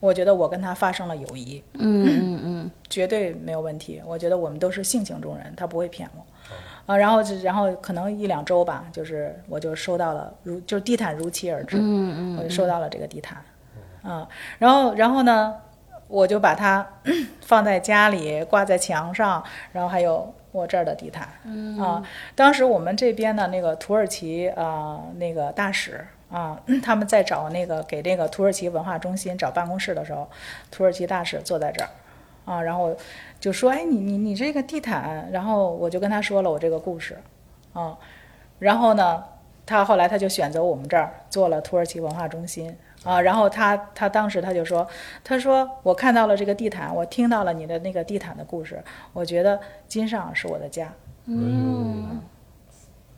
[0.00, 4.02] 我觉得我跟他发生了友谊，嗯嗯嗯 绝对没有问题。
[4.04, 6.26] 我觉得我们都是性情中人，他不会骗我。
[6.86, 13.42] 啊，然后就然后可能一两周吧，就是我就收到了如就是地毯如期而至，嗯我就收到了这个地毯，
[14.06, 14.28] 啊，
[14.58, 15.56] 然后然后呢，
[16.08, 16.86] 我就把它
[17.40, 19.42] 放在家里挂在墙上，
[19.72, 21.28] 然后还有我这儿的地毯，
[21.80, 22.02] 啊，
[22.34, 26.06] 当时我们这边的那个土耳其啊、那个大使。
[26.28, 30.28] 啊，他们在找那个给这个土耳其文化中心找办公室的时候，
[30.72, 31.88] 土耳其大使坐在这儿，
[32.44, 32.92] 啊，然后
[33.38, 37.16] 就说：“哎，你你你这个地毯。”然后我就跟他说了我这个故事，
[37.72, 37.96] 啊，
[38.58, 39.22] 然后呢，
[39.64, 42.76] 他后来他就选择我们这儿做了土耳其文化中心
[43.06, 43.20] 啊。
[43.20, 44.86] 然后他他当时他就说
[45.24, 48.82] ：“他说我看到了这个地毯，我听到了你的那个地毯的故事，
[49.12, 50.92] 我觉得金上是我的家。
[51.26, 52.20] 嗯，”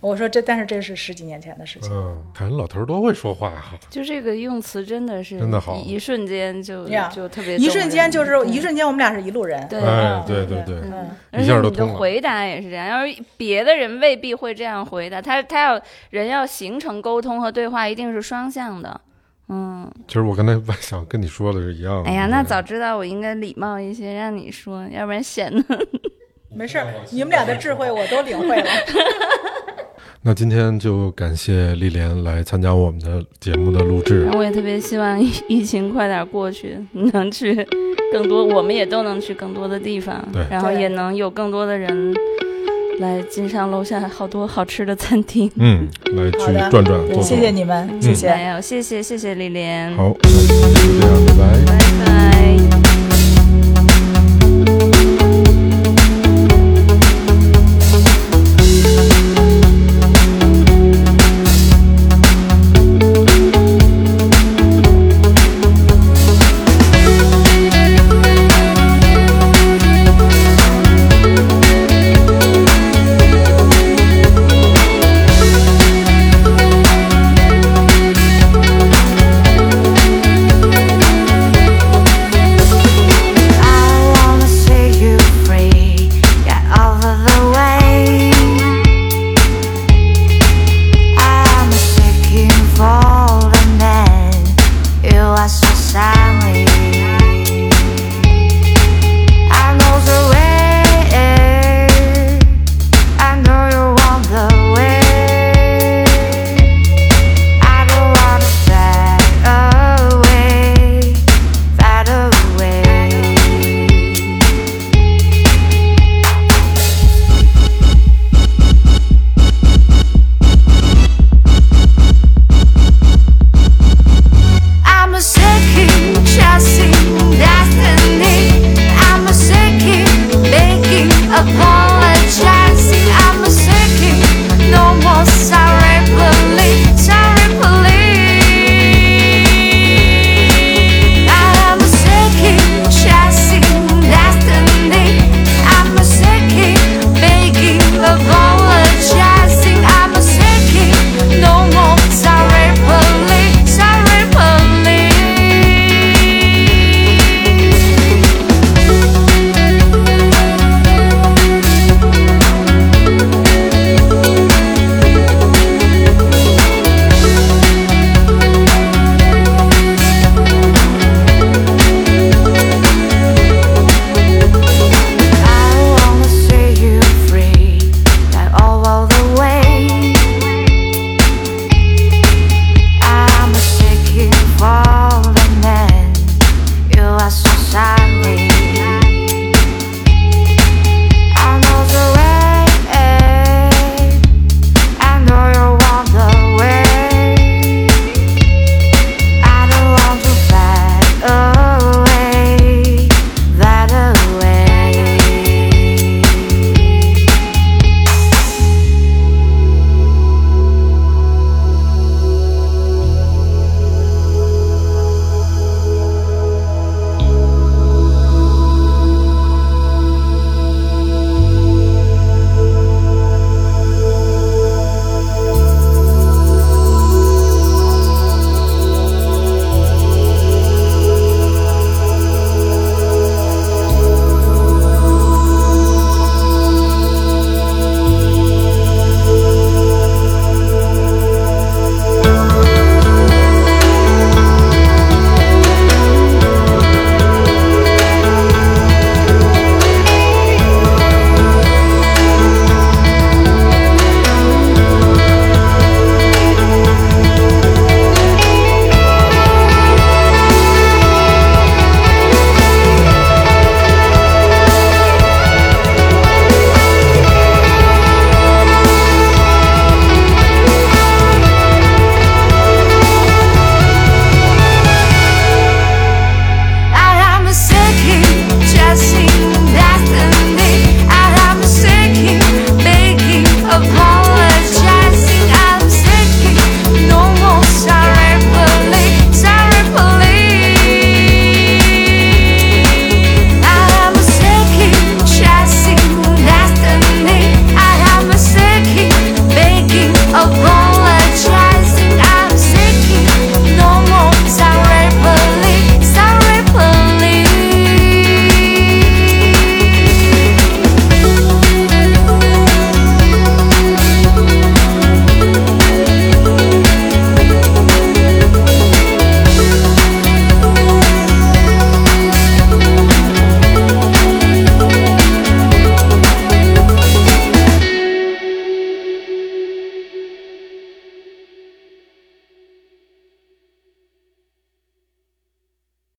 [0.00, 1.92] 我说这，但是这是十几年前的事情。
[1.92, 3.76] 嗯，看人老头儿多会说话哈。
[3.90, 9.66] 就这个用词真的是真的好一一瞬间就呀就特别一瞬间就是一瞬间，我们俩是一路人。
[9.66, 9.80] 对
[10.24, 11.94] 对对对，嗯，而一且你的下都通了。
[11.98, 15.80] 回答也是这样，要是别的人未必会这样回答，他他要
[16.10, 19.00] 人要形成沟通和对话，一定是双向的。
[19.48, 22.10] 嗯，其实我刚才想跟你说的是一样的。
[22.10, 25.64] 哎呀，那早知道我应该礼貌一些，让你说，要不然显得
[26.54, 28.66] 没事儿，你们俩的智慧我都领会了。
[30.20, 37.54] 那今天就感谢丽莲来参加我们的节目的录制 我也特别希望疫疫情快点过去，能去
[38.12, 42.12] 更多，我们也都能去更多的地方然后也能有更多的人
[42.98, 45.50] 来金山楼下好多好吃的餐厅。
[45.56, 47.22] 嗯，来去好的转转坐坐。
[47.22, 48.28] 谢谢你们，谢谢。
[48.34, 51.44] 没有，谢谢谢谢丽莲，好，那就这样，拜拜。
[51.66, 52.77] 拜拜。